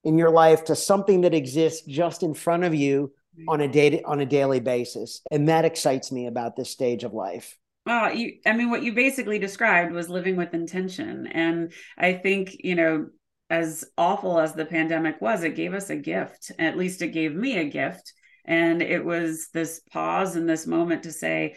in 0.04 0.18
your 0.18 0.32
life 0.32 0.66
to 0.66 0.76
something 0.76 1.22
that 1.22 1.34
exists 1.34 1.86
just 1.88 2.24
in 2.24 2.34
front 2.34 2.64
of 2.64 2.74
you 2.74 3.12
on 3.48 3.62
a 3.62 3.68
day 3.68 4.02
on 4.04 4.20
a 4.20 4.26
daily 4.26 4.60
basis. 4.60 5.22
And 5.32 5.50
that 5.50 5.66
excites 5.66 6.12
me 6.12 6.28
about 6.28 6.56
this 6.56 6.70
stage 6.70 7.04
of 7.04 7.14
life. 7.14 7.58
Well, 7.86 8.14
you, 8.14 8.38
I 8.46 8.54
mean, 8.54 8.70
what 8.70 8.84
you 8.84 8.94
basically 8.94 9.40
described 9.40 9.92
was 9.92 10.10
living 10.10 10.36
with 10.36 10.54
intention. 10.54 11.28
And 11.28 11.74
I 11.98 12.14
think, 12.14 12.56
you 12.64 12.76
know, 12.76 13.08
as 13.50 13.84
awful 13.98 14.40
as 14.40 14.54
the 14.54 14.66
pandemic 14.66 15.20
was, 15.20 15.44
it 15.44 15.56
gave 15.56 15.74
us 15.74 15.90
a 15.90 15.96
gift. 15.96 16.52
At 16.60 16.78
least 16.78 17.02
it 17.02 17.10
gave 17.10 17.34
me 17.34 17.58
a 17.58 17.70
gift. 17.70 18.14
And 18.46 18.82
it 18.82 19.04
was 19.04 19.50
this 19.54 19.82
pause 19.92 20.36
and 20.36 20.48
this 20.48 20.68
moment 20.68 21.04
to 21.04 21.12
say, 21.12 21.56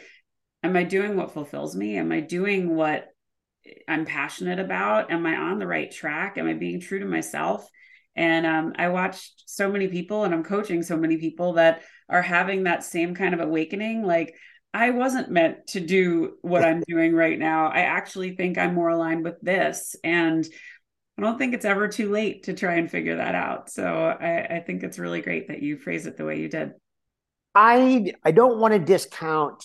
Am 0.63 0.77
I 0.77 0.83
doing 0.83 1.17
what 1.17 1.35
fulfills 1.35 1.77
me? 1.77 1.99
Am 1.99 2.11
I 2.11 2.21
doing 2.21 2.75
what 2.75 3.09
I'm 3.87 4.07
passionate 4.07 4.59
about? 4.59 5.11
Am 5.13 5.27
I 5.27 5.37
on 5.37 5.59
the 5.59 5.67
right 5.67 5.91
track? 5.91 6.39
Am 6.39 6.47
I 6.47 6.55
being 6.55 6.81
true 6.81 7.01
to 7.01 7.05
myself? 7.05 7.69
And 8.17 8.47
um, 8.47 8.73
I 8.77 8.89
watched 8.89 9.43
so 9.47 9.71
many 9.71 9.89
people, 9.89 10.25
and 10.25 10.33
I'm 10.33 10.45
coaching 10.45 10.83
so 10.83 10.97
many 10.97 11.19
people 11.19 11.55
that 11.55 11.83
are 12.09 12.23
having 12.23 12.63
that 12.63 12.83
same 12.83 13.15
kind 13.15 13.35
of 13.35 13.41
awakening. 13.41 14.05
Like, 14.05 14.35
I 14.75 14.91
wasn't 14.91 15.31
meant 15.31 15.69
to 15.69 15.81
do 15.81 16.35
what 16.43 16.65
I'm 16.65 16.83
doing 16.89 17.15
right 17.15 17.39
now. 17.39 17.69
I 17.69 17.81
actually 17.83 18.35
think 18.35 18.59
I'm 18.59 18.75
more 18.75 18.89
aligned 18.89 19.23
with 19.23 19.41
this. 19.41 19.95
And 20.03 20.45
I 21.17 21.23
don't 21.23 21.39
think 21.39 21.55
it's 21.55 21.65
ever 21.65 21.87
too 21.87 22.11
late 22.11 22.43
to 22.45 22.55
try 22.55 22.75
and 22.75 22.91
figure 22.91 23.17
that 23.17 23.37
out. 23.37 23.71
So 23.71 23.85
I, 23.85 24.57
I 24.57 24.61
think 24.67 24.83
it's 24.83 24.99
really 24.99 25.23
great 25.23 25.47
that 25.49 25.63
you 25.63 25.79
phrase 25.79 26.07
it 26.07 26.17
the 26.17 26.25
way 26.25 26.41
you 26.41 26.49
did. 26.49 26.73
I 27.55 28.13
I 28.25 28.33
don't 28.33 28.59
want 28.59 28.75
to 28.75 28.81
discount 28.81 29.65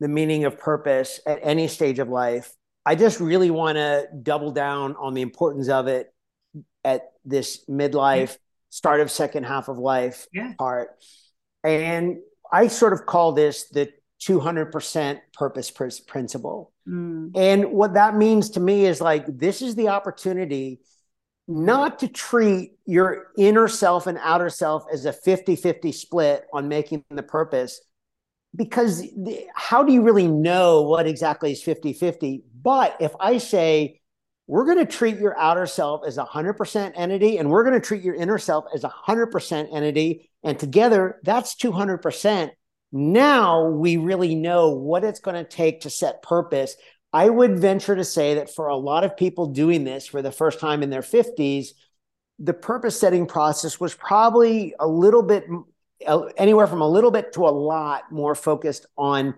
the 0.00 0.08
meaning 0.08 0.44
of 0.44 0.58
purpose 0.58 1.18
at 1.26 1.38
any 1.42 1.66
stage 1.66 1.98
of 1.98 2.10
life. 2.10 2.52
I 2.84 2.94
just 2.94 3.20
really 3.20 3.50
want 3.50 3.76
to 3.76 4.06
double 4.22 4.50
down 4.50 4.96
on 4.96 5.14
the 5.14 5.22
importance 5.22 5.70
of 5.70 5.86
it 5.86 6.12
at 6.84 7.02
this 7.24 7.64
midlife, 7.70 8.36
start 8.68 9.00
of 9.00 9.10
second 9.10 9.44
half 9.44 9.68
of 9.68 9.78
life 9.78 10.26
yeah. 10.32 10.52
part. 10.58 10.90
And 11.64 12.18
I 12.52 12.66
sort 12.66 12.92
of 12.92 13.06
call 13.06 13.32
this 13.32 13.70
the 13.70 13.88
200% 14.26 15.20
purpose 15.34 15.70
principle. 15.70 16.72
Mm. 16.88 17.32
And 17.34 17.72
what 17.72 17.94
that 17.94 18.16
means 18.16 18.50
to 18.50 18.60
me 18.60 18.86
is 18.86 19.00
like, 19.00 19.26
this 19.26 19.62
is 19.62 19.74
the 19.74 19.88
opportunity 19.88 20.80
not 21.48 21.98
to 21.98 22.08
treat 22.08 22.72
your 22.86 23.26
inner 23.36 23.68
self 23.68 24.06
and 24.06 24.18
outer 24.22 24.48
self 24.48 24.84
as 24.92 25.04
a 25.04 25.12
50 25.12 25.56
50 25.56 25.92
split 25.92 26.44
on 26.52 26.68
making 26.68 27.04
the 27.10 27.22
purpose. 27.22 27.80
Because 28.54 29.00
the, 29.00 29.46
how 29.54 29.82
do 29.82 29.92
you 29.92 30.02
really 30.02 30.28
know 30.28 30.82
what 30.82 31.06
exactly 31.06 31.52
is 31.52 31.62
50 31.62 31.94
50? 31.94 32.44
But 32.62 32.96
if 33.00 33.12
I 33.18 33.38
say, 33.38 34.00
we're 34.46 34.66
going 34.66 34.78
to 34.78 34.86
treat 34.86 35.18
your 35.18 35.38
outer 35.38 35.66
self 35.66 36.02
as 36.06 36.18
a 36.18 36.24
100% 36.24 36.92
entity, 36.94 37.38
and 37.38 37.48
we're 37.48 37.64
going 37.64 37.80
to 37.80 37.86
treat 37.86 38.02
your 38.02 38.14
inner 38.14 38.38
self 38.38 38.66
as 38.74 38.84
a 38.84 38.92
100% 39.08 39.74
entity, 39.74 40.30
and 40.42 40.58
together 40.58 41.20
that's 41.22 41.54
200%. 41.54 42.50
Now 42.92 43.66
we 43.68 43.96
really 43.96 44.34
know 44.34 44.70
what 44.70 45.02
it's 45.02 45.20
going 45.20 45.42
to 45.42 45.48
take 45.48 45.80
to 45.80 45.90
set 45.90 46.22
purpose. 46.22 46.76
I 47.12 47.28
would 47.28 47.58
venture 47.58 47.96
to 47.96 48.04
say 48.04 48.34
that 48.34 48.54
for 48.54 48.68
a 48.68 48.76
lot 48.76 49.04
of 49.04 49.16
people 49.16 49.46
doing 49.46 49.84
this 49.84 50.06
for 50.06 50.22
the 50.22 50.32
first 50.32 50.60
time 50.60 50.82
in 50.82 50.90
their 50.90 51.02
50s, 51.02 51.68
the 52.38 52.54
purpose 52.54 52.98
setting 52.98 53.26
process 53.26 53.80
was 53.80 53.94
probably 53.94 54.74
a 54.78 54.86
little 54.86 55.22
bit 55.22 55.44
anywhere 56.36 56.66
from 56.66 56.82
a 56.82 56.88
little 56.88 57.10
bit 57.10 57.32
to 57.34 57.46
a 57.46 57.50
lot 57.50 58.10
more 58.10 58.34
focused 58.34 58.86
on 58.96 59.34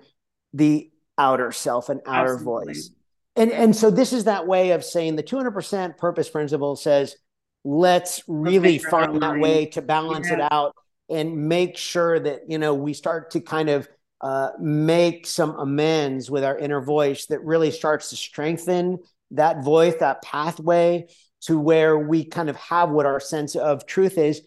the 0.52 0.90
outer 1.18 1.52
self 1.52 1.88
and 1.88 2.00
outer 2.06 2.34
Absolutely. 2.34 2.74
voice. 2.74 2.90
And 3.36 3.52
and 3.52 3.74
so 3.74 3.90
this 3.90 4.12
is 4.12 4.24
that 4.24 4.46
way 4.46 4.70
of 4.70 4.84
saying 4.84 5.16
the 5.16 5.22
200% 5.22 5.96
purpose 5.96 6.28
principle 6.28 6.76
says 6.76 7.16
let's 7.64 8.22
really 8.28 8.78
find 8.78 9.20
that 9.22 9.38
way 9.38 9.66
to 9.66 9.82
balance 9.82 10.28
yeah. 10.28 10.34
it 10.34 10.52
out 10.52 10.76
and 11.08 11.48
make 11.48 11.76
sure 11.76 12.18
that 12.18 12.42
you 12.48 12.58
know 12.58 12.74
we 12.74 12.94
start 12.94 13.30
to 13.32 13.40
kind 13.40 13.68
of 13.68 13.88
uh, 14.20 14.50
make 14.58 15.26
some 15.26 15.50
amends 15.58 16.30
with 16.30 16.44
our 16.44 16.56
inner 16.56 16.80
voice 16.80 17.26
that 17.26 17.44
really 17.44 17.70
starts 17.70 18.10
to 18.10 18.16
strengthen 18.16 18.98
that 19.32 19.62
voice 19.62 19.94
that 20.00 20.22
pathway 20.22 21.06
to 21.42 21.58
where 21.58 21.98
we 21.98 22.24
kind 22.24 22.48
of 22.48 22.56
have 22.56 22.90
what 22.90 23.06
our 23.06 23.20
sense 23.20 23.54
of 23.54 23.86
truth 23.86 24.16
is 24.16 24.40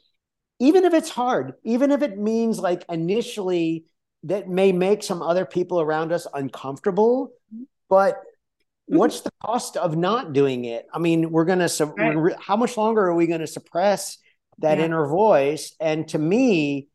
even 0.60 0.84
if 0.84 0.94
it's 0.94 1.10
hard 1.10 1.54
even 1.64 1.92
if 1.92 2.02
it 2.02 2.18
means 2.18 2.60
like 2.60 2.84
initially 2.90 3.86
that 4.24 4.50
may 4.50 4.72
make 4.72 5.04
some 5.04 5.22
other 5.22 5.46
people 5.46 5.80
around 5.80 6.12
us 6.12 6.26
uncomfortable 6.34 7.32
but 7.90 8.20
what's 8.88 9.22
the 9.22 9.32
cost 9.46 9.78
of 9.78 9.96
not 9.96 10.34
doing 10.34 10.66
it 10.66 10.88
i 10.94 10.98
mean 10.98 11.30
we're 11.30 11.46
going 11.46 11.60
to 11.60 11.86
right. 11.86 12.36
how 12.40 12.56
much 12.56 12.78
longer 12.78 13.06
are 13.06 13.16
we 13.16 13.28
going 13.28 13.42
to 13.42 13.48
suppress 13.48 14.18
that 14.60 14.78
yeah. 14.78 14.86
inner 14.86 15.08
voice. 15.08 15.76
And 15.80 16.08
to 16.10 16.18
me, 16.18 16.90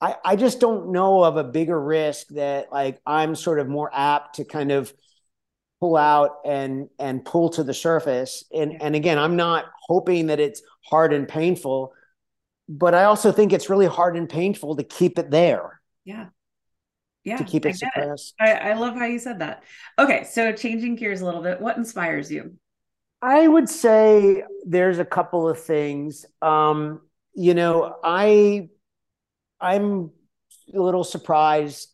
I, 0.00 0.16
I 0.24 0.36
just 0.36 0.60
don't 0.60 0.92
know 0.92 1.22
of 1.22 1.36
a 1.36 1.44
bigger 1.44 1.80
risk 1.80 2.28
that 2.28 2.72
like 2.72 3.00
I'm 3.06 3.34
sort 3.34 3.60
of 3.60 3.68
more 3.68 3.90
apt 3.92 4.36
to 4.36 4.44
kind 4.44 4.72
of 4.72 4.92
pull 5.80 5.96
out 5.96 6.40
and 6.44 6.88
and 6.98 7.24
pull 7.24 7.50
to 7.50 7.62
the 7.62 7.74
surface. 7.74 8.44
And 8.52 8.72
yeah. 8.72 8.78
and 8.82 8.94
again, 8.94 9.18
I'm 9.18 9.36
not 9.36 9.66
hoping 9.86 10.26
that 10.28 10.40
it's 10.40 10.62
hard 10.84 11.12
and 11.12 11.28
painful, 11.28 11.92
but 12.68 12.94
I 12.94 13.04
also 13.04 13.32
think 13.32 13.52
it's 13.52 13.70
really 13.70 13.86
hard 13.86 14.16
and 14.16 14.28
painful 14.28 14.76
to 14.76 14.82
keep 14.82 15.18
it 15.18 15.30
there. 15.30 15.80
Yeah. 16.04 16.26
Yeah. 17.24 17.38
To 17.38 17.44
keep 17.44 17.64
it 17.64 17.76
suppressed. 17.76 18.34
It. 18.38 18.44
I, 18.44 18.70
I 18.70 18.74
love 18.74 18.96
how 18.96 19.06
you 19.06 19.18
said 19.18 19.38
that. 19.38 19.64
Okay. 19.98 20.24
So 20.24 20.52
changing 20.52 20.96
gears 20.96 21.22
a 21.22 21.24
little 21.24 21.42
bit, 21.42 21.60
what 21.60 21.78
inspires 21.78 22.30
you? 22.30 22.58
I 23.24 23.48
would 23.48 23.70
say 23.70 24.44
there's 24.66 24.98
a 24.98 25.04
couple 25.04 25.48
of 25.48 25.58
things. 25.58 26.26
Um, 26.42 27.00
you 27.34 27.54
know, 27.54 27.96
I 28.04 28.68
I'm 29.58 30.10
a 30.74 30.80
little 30.80 31.04
surprised. 31.04 31.88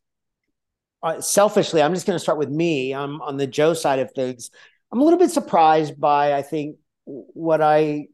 Uh, 1.05 1.21
selfishly, 1.21 1.83
I'm 1.83 1.95
just 1.95 2.05
going 2.05 2.17
to 2.17 2.23
start 2.23 2.37
with 2.37 2.51
me. 2.51 2.93
I'm 2.93 3.23
on 3.23 3.37
the 3.37 3.47
Joe 3.47 3.75
side 3.75 4.01
of 4.01 4.11
things. 4.11 4.51
I'm 4.93 5.01
a 5.01 5.05
little 5.05 5.21
bit 5.21 5.31
surprised 5.31 6.01
by 6.01 6.35
I 6.35 6.43
think 6.43 6.79
what 7.05 7.63
I 7.63 8.09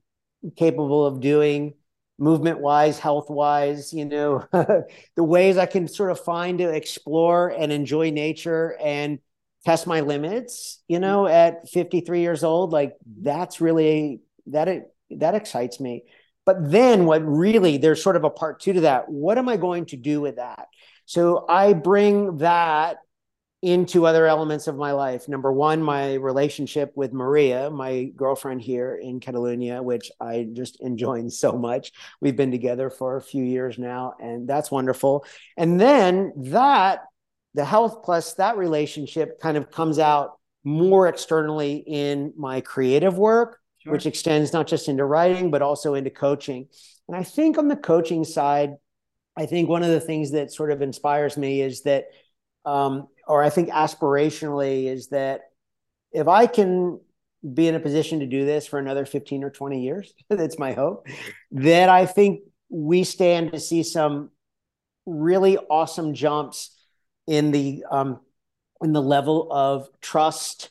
capable 0.57 1.07
of 1.07 1.21
doing 1.21 1.73
movement 2.19 2.61
wise, 2.61 2.99
health 2.99 3.31
wise, 3.31 3.95
you 3.95 4.05
know, 4.05 4.47
the 4.53 5.25
ways 5.25 5.57
I 5.57 5.65
can 5.67 5.89
sort 5.89 6.11
of 6.11 6.21
find 6.21 6.59
to 6.59 6.69
explore 6.69 7.49
and 7.49 7.73
enjoy 7.73 8.11
nature 8.11 8.77
and 8.79 9.21
test 9.67 9.87
my 9.87 10.01
limits, 10.01 10.81
you 10.87 10.97
mm-hmm. 10.97 11.03
know, 11.03 11.27
at 11.27 11.69
53 11.69 12.21
years 12.21 12.45
old, 12.45 12.73
like 12.73 12.97
that's 13.21 13.61
really 13.61 14.21
that 14.47 14.69
it 14.69 14.95
that 15.11 15.35
excites 15.35 15.81
me. 15.81 16.05
But 16.45 16.71
then 16.71 17.05
what 17.05 17.27
really 17.27 17.77
there's 17.77 18.03
sort 18.03 18.15
of 18.15 18.23
a 18.23 18.31
part 18.31 18.61
two 18.61 18.75
to 18.75 18.81
that. 18.83 19.09
What 19.09 19.39
am 19.39 19.49
I 19.49 19.57
going 19.57 19.87
to 19.87 19.97
do 19.97 20.21
with 20.21 20.37
that? 20.37 20.69
So 21.05 21.45
I 21.49 21.73
bring 21.73 22.39
that 22.39 22.99
into 23.63 24.07
other 24.07 24.27
elements 24.27 24.69
of 24.69 24.77
my 24.77 24.93
life. 24.93 25.29
Number 25.29 25.51
one, 25.51 25.83
my 25.83 26.15
relationship 26.15 26.93
with 26.95 27.13
Maria, 27.13 27.69
my 27.69 28.05
girlfriend 28.15 28.63
here 28.63 28.95
in 29.03 29.19
Catalonia, 29.19 29.83
which 29.83 30.13
I 30.21 30.47
just 30.53 30.81
enjoy 30.81 31.27
so 31.29 31.53
much. 31.53 31.91
We've 32.21 32.37
been 32.37 32.53
together 32.53 32.91
for 32.91 33.17
a 33.17 33.23
few 33.23 33.43
years 33.43 33.79
now, 33.79 34.15
and 34.21 34.49
that's 34.49 34.71
wonderful. 34.71 35.25
And 35.57 35.81
then 35.81 36.33
that 36.37 37.01
the 37.57 37.65
health 37.65 38.05
plus 38.05 38.35
that 38.35 38.59
relationship 38.59 39.41
kind 39.41 39.57
of 39.57 39.71
comes 39.71 39.99
out 39.99 40.39
more 40.63 41.09
externally 41.09 41.83
in 41.87 42.35
my 42.37 42.61
creative 42.61 43.17
work, 43.17 43.59
sure. 43.83 43.93
which 43.93 44.05
extends 44.05 44.53
not 44.53 44.67
just 44.67 44.89
into 44.89 45.07
writing, 45.07 45.51
but 45.51 45.63
also 45.63 45.95
into 45.95 46.11
coaching. 46.11 46.69
And 47.09 47.17
I 47.17 47.23
think 47.23 47.57
on 47.57 47.69
the 47.69 47.77
coaching 47.77 48.25
side, 48.25 48.75
I 49.39 49.47
think 49.47 49.71
one 49.71 49.83
of 49.83 49.89
the 49.89 50.01
things 50.01 50.33
that 50.33 50.53
sort 50.53 50.71
of 50.71 50.83
inspires 50.83 51.39
me 51.39 51.63
is 51.63 51.83
that, 51.83 52.05
um, 52.67 53.09
or 53.27 53.43
I 53.43 53.49
think 53.49 53.71
aspirationally, 53.71 54.85
is 54.87 55.09
that 55.09 55.41
if 56.13 56.29
I 56.29 56.47
can 56.47 57.01
be 57.55 57.69
in 57.69 57.75
a 57.75 57.81
position 57.81 58.21
to 58.21 58.27
do 58.27 58.45
this 58.45 58.67
for 58.67 58.79
another 58.79 59.07
15 59.07 59.45
or 59.45 59.51
20 59.51 59.83
years, 59.83 60.13
that's 60.29 60.59
my 60.59 60.75
hope, 60.75 61.07
that 61.53 61.89
I 61.89 62.05
think 62.05 62.41
we 62.69 63.03
stand 63.03 63.53
to 63.53 63.61
see 63.61 63.83
some 63.83 64.31
really 65.07 65.57
awesome 65.57 66.13
jumps 66.13 66.76
in 67.27 67.51
the 67.51 67.85
um, 67.91 68.21
in 68.83 68.93
the 68.93 69.03
level 69.03 69.49
of 69.51 69.89
trust 70.01 70.71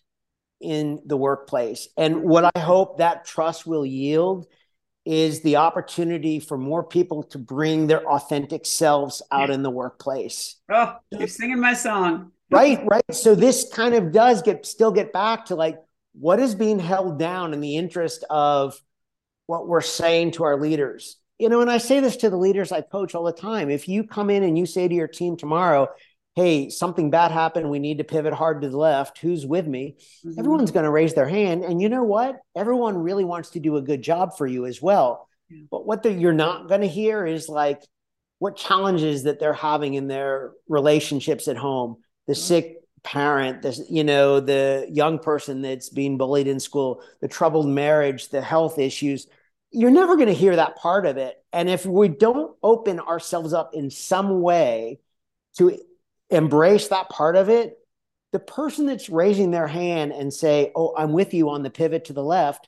in 0.62 1.02
the 1.06 1.18
workplace. 1.18 1.88
And 1.98 2.24
what 2.24 2.50
I 2.56 2.60
hope 2.60 2.98
that 2.98 3.26
trust 3.26 3.68
will 3.68 3.86
yield 3.86 4.48
is 5.06 5.42
the 5.42 5.58
opportunity 5.58 6.40
for 6.40 6.58
more 6.58 6.84
people 6.84 7.24
to 7.24 7.38
bring 7.38 7.86
their 7.88 8.04
authentic 8.10 8.66
selves 8.66 9.22
out 9.32 9.52
in 9.52 9.62
the 9.62 9.70
workplace. 9.70 10.56
Oh, 10.72 10.96
you're 11.12 11.28
singing 11.28 11.60
my 11.60 11.74
song. 11.74 12.32
right, 12.50 12.80
right. 12.86 13.04
So 13.12 13.36
this 13.36 13.70
kind 13.72 13.94
of 13.94 14.12
does 14.12 14.42
get 14.42 14.66
still 14.66 14.92
get 14.92 15.14
back 15.14 15.46
to 15.46 15.56
like 15.56 15.78
what 16.14 16.40
is 16.40 16.56
being 16.56 16.80
held 16.80 17.20
down 17.20 17.54
in 17.54 17.62
the 17.62 17.78
interest 17.78 18.24
of 18.30 18.82
what 19.46 19.68
we're 19.68 19.82
saying 19.82 20.32
to 20.32 20.44
our 20.44 20.60
leaders. 20.60 21.18
You 21.38 21.50
know, 21.50 21.62
and 21.62 21.70
I 21.70 21.78
say 21.78 22.00
this 22.00 22.18
to 22.18 22.30
the 22.30 22.38
leaders 22.38 22.72
I 22.72 22.82
coach 22.82 23.14
all 23.14 23.26
the 23.26 23.34
time. 23.34 23.70
If 23.70 23.88
you 23.88 24.06
come 24.06 24.30
in 24.30 24.42
and 24.42 24.58
you 24.58 24.66
say 24.66 24.88
to 24.88 24.96
your 24.96 25.08
team 25.08 25.38
tomorrow, 25.38 25.90
hey, 26.36 26.70
something 26.70 27.10
bad 27.10 27.32
happened. 27.32 27.70
We 27.70 27.80
need 27.80 28.00
to 28.00 28.04
pivot 28.04 28.34
hard 28.34 28.62
to 28.62 28.70
the 28.70 28.78
left. 28.78 29.20
Who's 29.20 29.46
with 29.46 29.66
me? 29.66 29.96
Mm-hmm. 30.26 30.40
Everyone's 30.40 30.72
going 30.72 30.84
to 30.84 30.92
raise 30.92 31.14
their 31.14 31.28
hand. 31.28 31.64
And 31.64 31.82
you 31.82 31.88
know 31.88 32.04
what? 32.04 32.40
Everyone 32.56 32.98
really 32.98 33.24
wants 33.24 33.52
to 33.52 33.60
do 33.62 33.78
a 33.78 33.82
good 33.82 34.02
job 34.02 34.38
for 34.38 34.46
you 34.46 34.66
as 34.66 34.82
well. 34.82 35.30
Yeah. 35.50 35.64
But 35.72 35.86
what 35.86 36.04
you're 36.06 36.34
not 36.34 36.68
going 36.68 36.82
to 36.82 36.88
hear 36.88 37.26
is 37.26 37.48
like 37.48 37.82
what 38.40 38.58
challenges 38.58 39.24
that 39.24 39.40
they're 39.40 39.54
having 39.54 39.94
in 39.94 40.08
their 40.08 40.52
relationships 40.68 41.48
at 41.48 41.56
home, 41.56 41.98
the 42.28 42.36
sick 42.36 42.82
parent, 43.02 43.62
the, 43.62 43.86
you 43.90 44.04
know, 44.04 44.42
the 44.42 44.88
young 44.92 45.20
person 45.20 45.62
that's 45.62 45.90
being 45.90 46.18
bullied 46.18 46.48
in 46.48 46.60
school, 46.60 47.02
the 47.22 47.30
troubled 47.30 47.68
marriage, 47.68 48.28
the 48.28 48.42
health 48.42 48.78
issues. 48.78 49.28
You're 49.72 49.92
never 49.92 50.16
going 50.16 50.28
to 50.28 50.34
hear 50.34 50.56
that 50.58 50.76
part 50.76 51.06
of 51.06 51.16
it. 51.16 51.42
And 51.54 51.70
if 51.70 51.86
we 51.86 52.10
don't 52.10 52.58
open 52.62 53.00
ourselves 53.00 53.54
up 53.54 53.72
in 53.74 53.90
some 53.90 54.42
way 54.42 55.00
to 55.58 55.80
embrace 56.30 56.90
that 56.90 57.10
part 57.10 57.36
of 57.36 57.50
it, 57.50 57.78
the 58.32 58.40
person 58.40 58.86
that's 58.86 59.10
raising 59.10 59.52
their 59.52 59.68
hand 59.68 60.12
and 60.12 60.34
say, 60.34 60.72
"Oh, 60.76 60.94
I'm 60.98 61.14
with 61.14 61.34
you 61.34 61.50
on 61.50 61.64
the 61.64 61.70
pivot 61.70 62.06
to 62.06 62.14
the 62.14 62.24
left," 62.24 62.68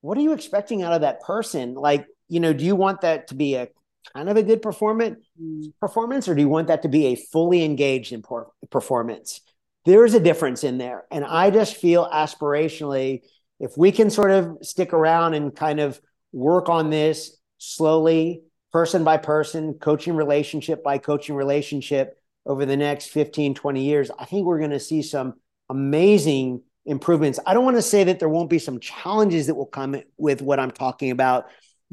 what 0.00 0.18
are 0.18 0.22
you 0.22 0.32
expecting 0.32 0.82
out 0.82 0.92
of 0.92 1.00
that 1.02 1.22
person? 1.22 1.74
Like, 1.74 2.06
you 2.28 2.40
know, 2.40 2.52
do 2.52 2.64
you 2.64 2.76
want 2.76 3.02
that 3.02 3.28
to 3.28 3.34
be 3.34 3.54
a 3.54 3.68
kind 4.14 4.28
of 4.28 4.36
a 4.36 4.42
good 4.42 4.60
performance 4.60 5.24
mm. 5.40 5.72
performance, 5.80 6.28
or 6.28 6.34
do 6.34 6.42
you 6.42 6.48
want 6.48 6.68
that 6.68 6.82
to 6.82 6.88
be 6.88 7.06
a 7.06 7.14
fully 7.16 7.64
engaged 7.64 8.12
in 8.12 8.22
performance? 8.70 9.40
There's 9.84 10.14
a 10.14 10.20
difference 10.20 10.64
in 10.64 10.78
there, 10.78 11.04
and 11.10 11.24
I 11.24 11.50
just 11.50 11.76
feel 11.76 12.08
aspirationally, 12.10 13.22
if 13.60 13.76
we 13.76 13.92
can 13.92 14.10
sort 14.10 14.30
of 14.30 14.58
stick 14.62 14.92
around 14.92 15.34
and 15.34 15.54
kind 15.54 15.80
of 15.80 16.00
work 16.32 16.68
on 16.68 16.90
this 16.90 17.36
slowly, 17.58 18.42
person 18.72 19.04
by 19.04 19.16
person, 19.16 19.74
coaching 19.74 20.16
relationship 20.16 20.82
by 20.82 20.98
coaching 20.98 21.36
relationship 21.36 22.18
over 22.46 22.66
the 22.66 22.76
next 22.76 23.06
15, 23.06 23.54
20 23.54 23.82
years, 23.82 24.10
I 24.18 24.24
think 24.24 24.46
we're 24.46 24.58
going 24.58 24.70
to 24.70 24.80
see 24.80 25.02
some 25.02 25.34
amazing 25.70 26.62
improvements. 26.86 27.38
I 27.46 27.54
don't 27.54 27.64
want 27.64 27.76
to 27.76 27.82
say 27.82 28.04
that 28.04 28.18
there 28.18 28.28
won't 28.28 28.50
be 28.50 28.58
some 28.58 28.80
challenges 28.80 29.46
that 29.46 29.54
will 29.54 29.66
come 29.66 29.96
with 30.16 30.42
what 30.42 30.60
I'm 30.60 30.70
talking 30.70 31.10
about, 31.10 31.46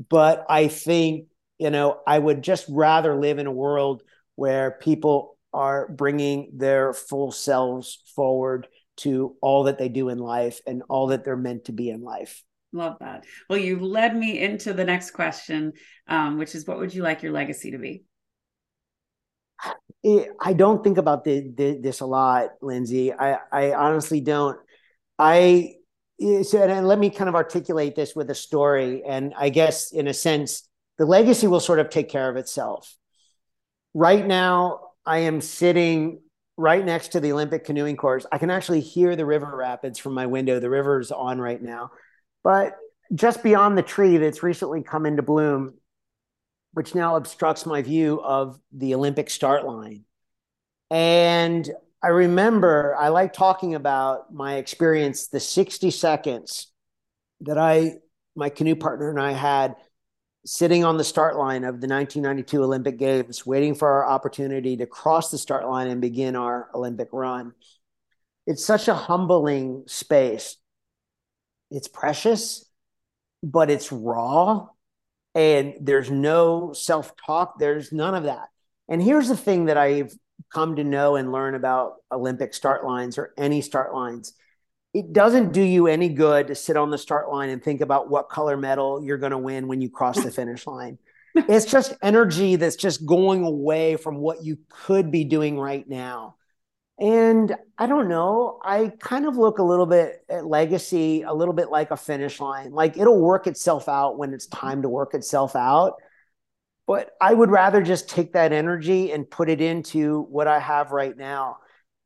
but 0.10 0.46
I 0.50 0.68
think, 0.68 1.28
you 1.58 1.70
know, 1.70 2.00
I 2.06 2.20
would 2.20 2.42
just 2.42 2.66
rather 2.70 3.16
live 3.16 3.40
in 3.40 3.48
a 3.48 3.52
world 3.52 4.04
where 4.36 4.72
people 4.72 5.38
are 5.54 5.88
bringing 5.88 6.52
their 6.54 6.94
full 6.94 7.32
selves 7.32 8.02
forward 8.16 8.68
to 8.98 9.36
all 9.42 9.64
that 9.64 9.78
they 9.78 9.90
do 9.90 10.10
in 10.10 10.18
life 10.18 10.60
and 10.68 10.84
all 10.90 11.08
that 11.08 11.24
they're 11.24 11.38
meant 11.38 11.66
to 11.66 11.72
be 11.72 11.90
in 11.90 12.02
life. 12.02 12.44
Love 12.74 12.98
that. 13.00 13.26
Well, 13.50 13.60
you 13.60 13.80
led 13.80 14.16
me 14.16 14.40
into 14.40 14.74
the 14.74 14.86
next 14.86 15.12
question, 15.12 15.74
um, 16.08 16.38
which 16.38 16.56
is 16.56 16.66
what 16.66 16.78
would 16.80 16.94
you 16.94 17.04
like 17.04 17.22
your 17.22 17.34
legacy 17.34 17.72
to 17.72 17.78
be? 17.78 18.04
I 20.04 20.54
don't 20.54 20.84
think 20.84 20.98
about 20.98 21.24
the, 21.24 21.52
the, 21.56 21.80
this 21.80 22.00
a 22.00 22.06
lot, 22.06 22.60
Lyndsay. 22.62 23.14
I, 23.18 23.38
I 23.52 23.74
honestly 23.74 24.22
don't. 24.22 24.58
I 25.20 25.76
so 26.44 26.62
and 26.62 26.88
let 26.88 27.00
me 27.00 27.10
kind 27.10 27.30
of 27.30 27.36
articulate 27.36 27.96
this 27.96 28.16
with 28.16 28.30
a 28.30 28.36
story, 28.36 29.04
and 29.04 29.34
I 29.38 29.50
guess 29.50 29.92
in 29.92 30.08
a 30.08 30.14
sense, 30.14 30.68
the 30.98 31.06
legacy 31.06 31.48
will 31.48 31.60
sort 31.60 31.80
of 31.80 31.90
take 31.90 32.10
care 32.10 32.30
of 32.30 32.38
itself. 32.38 32.96
Right 33.94 34.26
now, 34.26 34.92
I 35.06 35.20
am 35.20 35.42
sitting 35.42 36.22
right 36.58 36.86
next 36.86 37.10
to 37.10 37.20
the 37.20 37.32
Olympic 37.32 37.66
canoeing 37.66 37.98
course. 37.98 38.26
I 38.32 38.38
can 38.38 38.52
actually 38.52 38.82
hear 38.82 39.16
the 39.16 39.26
river 39.26 39.56
rapids 39.56 39.98
from 39.98 40.14
my 40.14 40.28
window. 40.28 40.60
The 40.60 40.70
river's 40.70 41.12
on 41.12 41.40
right 41.40 41.62
now, 41.62 41.92
but 42.44 42.76
just 43.14 43.44
beyond 43.44 43.78
the 43.78 43.84
tree 43.84 44.18
that's 44.18 44.44
recently 44.44 44.84
come 44.84 45.06
into 45.06 45.22
bloom 45.22 45.74
which 46.74 46.96
now 46.96 47.16
obstructs 47.16 47.66
my 47.66 47.82
view 47.82 48.22
of 48.22 48.60
the 48.72 48.96
Olympic 48.96 49.30
start 49.30 49.66
line. 49.66 50.06
And 50.90 51.70
I 52.04 52.08
remember 52.08 52.96
I 52.98 53.10
like 53.10 53.34
talking 53.34 53.76
about 53.76 54.34
my 54.34 54.56
experience, 54.56 55.28
the 55.28 55.40
60 55.40 55.92
seconds 55.92 56.68
that 57.42 57.58
I, 57.58 57.96
my 58.36 58.50
canoe 58.50 58.76
partner 58.76 59.10
and 59.10 59.20
I 59.20 59.32
had 59.32 59.76
sitting 60.46 60.84
on 60.84 60.98
the 60.98 61.04
start 61.04 61.36
line 61.36 61.64
of 61.64 61.82
the 61.82 61.88
1992 61.88 62.64
Olympic 62.64 62.98
Games, 62.98 63.46
waiting 63.46 63.76
for 63.76 63.88
our 63.88 64.10
opportunity 64.10 64.78
to 64.78 64.88
cross 64.88 65.30
the 65.30 65.38
start 65.38 65.68
line 65.68 65.88
and 65.88 66.02
begin 66.02 66.36
our 66.36 66.70
Olympic 66.74 67.10
run. 67.12 67.54
It's 68.48 68.66
such 68.66 68.88
a 68.88 68.94
humbling 68.96 69.84
space. 69.88 70.58
It's 71.70 71.88
precious, 71.88 72.66
but 73.44 73.70
it's 73.70 73.92
raw 73.92 74.68
and 75.34 75.76
there's 75.80 76.12
no 76.12 76.74
self 76.74 77.14
talk, 77.26 77.60
there's 77.60 77.92
none 77.92 78.16
of 78.16 78.24
that. 78.24 78.50
And 78.90 79.02
here's 79.02 79.30
the 79.30 79.38
thing 79.38 79.66
that 79.66 79.78
I've 79.78 80.14
come 80.54 80.76
to 80.76 80.84
know 80.84 81.16
and 81.16 81.32
learn 81.32 81.56
about 81.56 81.96
Olympic 82.12 82.54
start 82.54 82.84
lines 82.84 83.18
or 83.18 83.34
any 83.38 83.62
start 83.62 83.94
lines. 83.94 84.34
It 84.94 85.14
doesn't 85.14 85.54
do 85.54 85.62
you 85.62 85.88
any 85.88 86.10
good 86.10 86.48
to 86.48 86.56
sit 86.56 86.76
on 86.76 86.92
the 86.92 86.98
start 86.98 87.32
line 87.32 87.50
and 87.50 87.64
think 87.64 87.80
about 87.80 88.10
what 88.10 88.28
color 88.28 88.58
medal 88.58 89.02
you're 89.02 89.18
going 89.18 89.32
to 89.32 89.38
win 89.38 89.68
when 89.68 89.80
you 89.82 89.90
cross 89.90 90.22
the 90.22 90.32
finish 90.32 90.68
line. 90.68 90.98
It's 91.34 91.72
just 91.72 91.94
energy 92.04 92.58
that's 92.58 92.76
just 92.76 93.06
going 93.06 93.46
away 93.46 93.96
from 93.96 94.18
what 94.18 94.44
you 94.44 94.58
could 94.68 95.12
be 95.12 95.24
doing 95.24 95.58
right 95.58 95.88
now. 95.88 96.36
And 97.02 97.56
I 97.80 97.88
don't 97.88 98.10
know, 98.10 98.60
I 98.64 98.92
kind 99.00 99.26
of 99.26 99.36
look 99.36 99.58
a 99.58 99.64
little 99.64 99.88
bit 99.88 100.24
at 100.30 100.46
legacy, 100.46 101.24
a 101.24 101.34
little 101.34 101.56
bit 101.56 101.72
like 101.72 101.90
a 101.90 101.98
finish 101.98 102.40
line. 102.40 102.72
Like 102.74 102.96
it'll 102.96 103.20
work 103.20 103.48
itself 103.48 103.90
out 103.90 104.20
when 104.20 104.36
it's 104.36 104.46
time 104.46 104.84
to 104.84 104.90
work 104.90 105.16
itself 105.16 105.56
out. 105.56 105.96
But 106.86 107.10
I 107.20 107.34
would 107.34 107.50
rather 107.50 107.82
just 107.82 108.08
take 108.08 108.34
that 108.34 108.54
energy 108.54 109.12
and 109.12 109.28
put 109.28 109.50
it 109.50 109.62
into 109.62 110.22
what 110.30 110.48
I 110.48 110.60
have 110.60 110.92
right 110.92 111.18
now. 111.18 111.58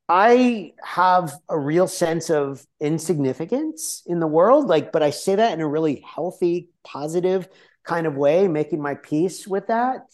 I 0.08 0.72
have 0.82 1.34
a 1.46 1.58
real 1.58 1.88
sense 1.88 2.30
of 2.30 2.64
insignificance 2.80 4.02
in 4.06 4.18
the 4.18 4.26
world, 4.26 4.66
like, 4.66 4.92
but 4.92 5.02
I 5.02 5.10
say 5.10 5.34
that 5.34 5.52
in 5.52 5.60
a 5.60 5.68
really 5.68 6.02
healthy, 6.06 6.70
positive 6.84 7.48
kind 7.84 8.06
of 8.06 8.16
way, 8.16 8.48
making 8.48 8.80
my 8.80 8.94
peace 8.94 9.46
with 9.46 9.66
that. 9.66 10.06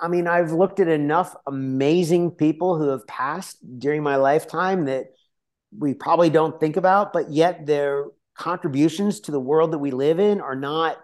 I 0.00 0.08
mean, 0.08 0.26
I've 0.26 0.52
looked 0.52 0.80
at 0.80 0.88
enough 0.88 1.34
amazing 1.46 2.32
people 2.32 2.78
who 2.78 2.88
have 2.88 3.06
passed 3.06 3.58
during 3.78 4.02
my 4.02 4.16
lifetime 4.16 4.86
that 4.86 5.06
we 5.76 5.94
probably 5.94 6.30
don't 6.30 6.58
think 6.58 6.76
about, 6.76 7.12
but 7.12 7.30
yet 7.30 7.66
their 7.66 8.06
contributions 8.34 9.20
to 9.20 9.32
the 9.32 9.40
world 9.40 9.72
that 9.72 9.78
we 9.78 9.90
live 9.90 10.18
in 10.18 10.40
are 10.40 10.56
not 10.56 10.96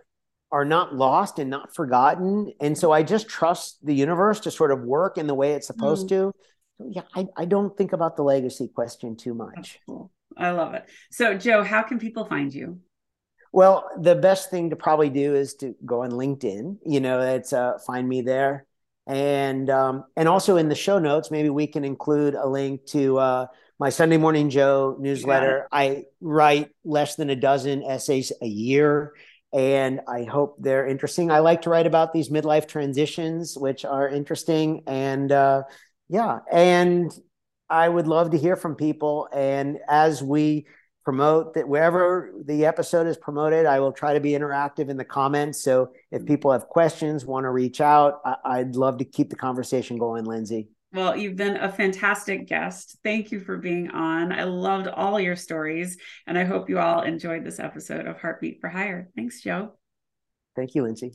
are 0.53 0.65
not 0.65 0.95
lost 0.95 1.39
and 1.39 1.51
not 1.51 1.75
forgotten. 1.75 2.53
And 2.61 2.79
so 2.79 2.93
I 2.93 3.03
just 3.03 3.29
trust 3.29 3.85
the 3.85 3.95
universe 3.95 4.41
to 4.41 4.51
sort 4.51 4.71
of 4.71 4.81
work 4.81 5.19
in 5.19 5.27
the 5.27 5.35
way 5.35 5.53
it's 5.53 5.67
supposed 5.67 6.07
mm. 6.07 6.11
to. 6.11 6.33
So 6.79 6.89
yeah, 6.91 7.03
I, 7.15 7.27
I 7.37 7.45
don't 7.47 7.77
think 7.77 7.93
about 7.93 8.17
the 8.17 8.23
legacy 8.23 8.69
question 8.73 9.17
too 9.17 9.35
much. 9.35 9.81
Cool. 9.87 10.13
I 10.37 10.51
love 10.51 10.75
it. 10.75 10.85
So 11.11 11.37
Joe, 11.37 11.65
how 11.65 11.83
can 11.83 11.99
people 11.99 12.27
find 12.27 12.55
you? 12.55 12.79
Well, 13.53 13.89
the 14.01 14.15
best 14.15 14.51
thing 14.51 14.71
to 14.71 14.77
probably 14.77 15.11
do 15.11 15.35
is 15.35 15.55
to 15.57 15.75
go 15.85 16.03
on 16.03 16.11
LinkedIn. 16.11 16.79
You 16.85 17.01
know, 17.01 17.21
it's 17.21 17.53
uh, 17.53 17.79
find 17.87 18.09
me 18.09 18.21
there 18.21 18.66
and 19.07 19.71
um, 19.71 20.05
and 20.17 20.29
also 20.29 20.57
in 20.57 20.69
the 20.69 20.75
show 20.75 20.99
notes 20.99 21.31
maybe 21.31 21.49
we 21.49 21.67
can 21.67 21.85
include 21.85 22.35
a 22.35 22.47
link 22.47 22.85
to 22.87 23.19
uh, 23.19 23.47
my 23.79 23.89
sunday 23.89 24.17
morning 24.17 24.51
joe 24.51 24.97
newsletter. 24.99 25.69
i 25.71 26.05
write 26.21 26.71
less 26.85 27.17
than 27.17 27.31
a 27.31 27.37
dozen 27.37 27.83
essays 27.85 28.33
a 28.43 28.47
year 28.47 29.13
and 29.53 30.01
i 30.09 30.25
hope 30.25 30.57
they're 30.59 30.87
interesting. 30.87 31.31
I 31.31 31.39
like 31.39 31.63
to 31.63 31.71
write 31.71 31.87
about 31.87 32.13
these 32.13 32.29
midlife 32.29 32.69
transitions 32.69 33.57
which 33.57 33.85
are 33.85 34.09
interesting 34.09 34.83
and 34.87 35.31
uh, 35.33 35.63
yeah. 36.09 36.41
And 36.53 37.13
i 37.71 37.89
would 37.89 38.07
love 38.07 38.31
to 38.31 38.39
hear 38.39 38.57
from 38.57 38.75
people. 38.75 39.29
And 39.33 39.79
as 39.89 40.23
we 40.23 40.67
promote 41.07 41.55
that 41.55 41.69
wherever 41.69 42.33
the 42.47 42.67
episode 42.67 43.07
is 43.07 43.17
promoted 43.17 43.65
i 43.65 43.79
will 43.79 43.93
try 43.93 44.13
to 44.13 44.19
be 44.19 44.33
interactive 44.33 44.89
in 44.89 44.97
the 44.97 45.05
comments. 45.05 45.63
So 45.63 45.93
if 46.11 46.19
mm-hmm. 46.19 46.27
people 46.27 46.51
have 46.51 46.67
questions 46.67 47.25
want 47.25 47.45
to 47.45 47.51
reach 47.51 47.81
out 47.81 48.21
I- 48.25 48.65
would 48.65 48.75
love 48.75 48.99
to 48.99 49.05
keep 49.05 49.31
the 49.31 49.37
conversation 49.37 49.99
going 49.99 50.25
lyndsay. 50.25 50.67
Well 50.93 51.17
you've 51.17 51.37
been 51.37 51.59
a 51.59 51.71
fantastic 51.71 52.49
guest. 52.49 52.99
Thank 53.05 53.31
you 53.31 53.39
for 53.39 53.57
being 53.57 53.89
on. 53.93 54.33
I 54.33 54.43
loved 54.43 54.89
all 54.89 55.21
your 55.21 55.37
stories 55.37 55.97
and 56.27 56.37
i 56.37 56.43
hope 56.43 56.69
you 56.69 56.81
all 56.81 57.03
enjoyed 57.03 57.45
this 57.45 57.61
episode 57.61 58.07
of 58.07 58.19
heartbeat 58.19 58.61
for 58.61 58.69
hire. 58.69 59.09
Thanks 59.15 59.41
joe. 59.41 59.75
Thank 60.57 60.75
you 60.75 60.83
lyndsay 60.83 61.13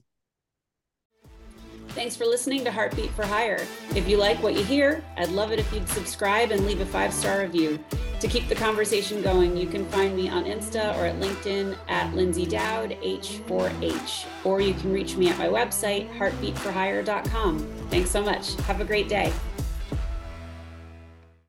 Thanks 1.94 2.16
for 2.16 2.26
listening 2.26 2.64
to 2.64 2.72
Heartbeat 2.72 3.12
for 3.12 3.26
Hire. 3.26 3.68
If 3.96 4.08
you 4.08 4.16
like 4.16 4.42
what 4.42 4.54
you 4.54 4.64
hear, 4.64 5.04
I'd 5.18 5.28
love 5.30 5.52
it 5.52 5.60
if 5.60 5.72
you'd 5.74 5.90
subscribe 5.90 6.52
and 6.52 6.66
leave 6.66 6.80
a 6.80 6.86
five 6.86 7.14
star 7.14 7.42
review. 7.42 7.84
To 8.22 8.28
keep 8.30 8.48
the 8.48 8.56
conversation 8.56 9.22
going, 9.22 9.58
you 9.58 9.68
can 9.68 9.86
find 9.88 10.16
me 10.16 10.30
on 10.30 10.46
Insta 10.46 10.98
or 10.98 11.06
at 11.06 11.20
LinkedIn 11.20 11.78
at 11.90 12.14
Lyndsay 12.14 12.50
Dowd 12.50 12.92
H4H, 13.02 14.26
or 14.46 14.62
you 14.62 14.74
can 14.74 14.94
reach 14.94 15.18
me 15.18 15.28
at 15.30 15.38
my 15.38 15.48
website, 15.48 16.10
heartbeatforhire.com. 16.18 17.60
Thanks 17.90 18.10
so 18.10 18.22
much. 18.22 18.56
Have 18.62 18.80
a 18.80 18.86
great 18.86 19.10
day. 19.10 19.34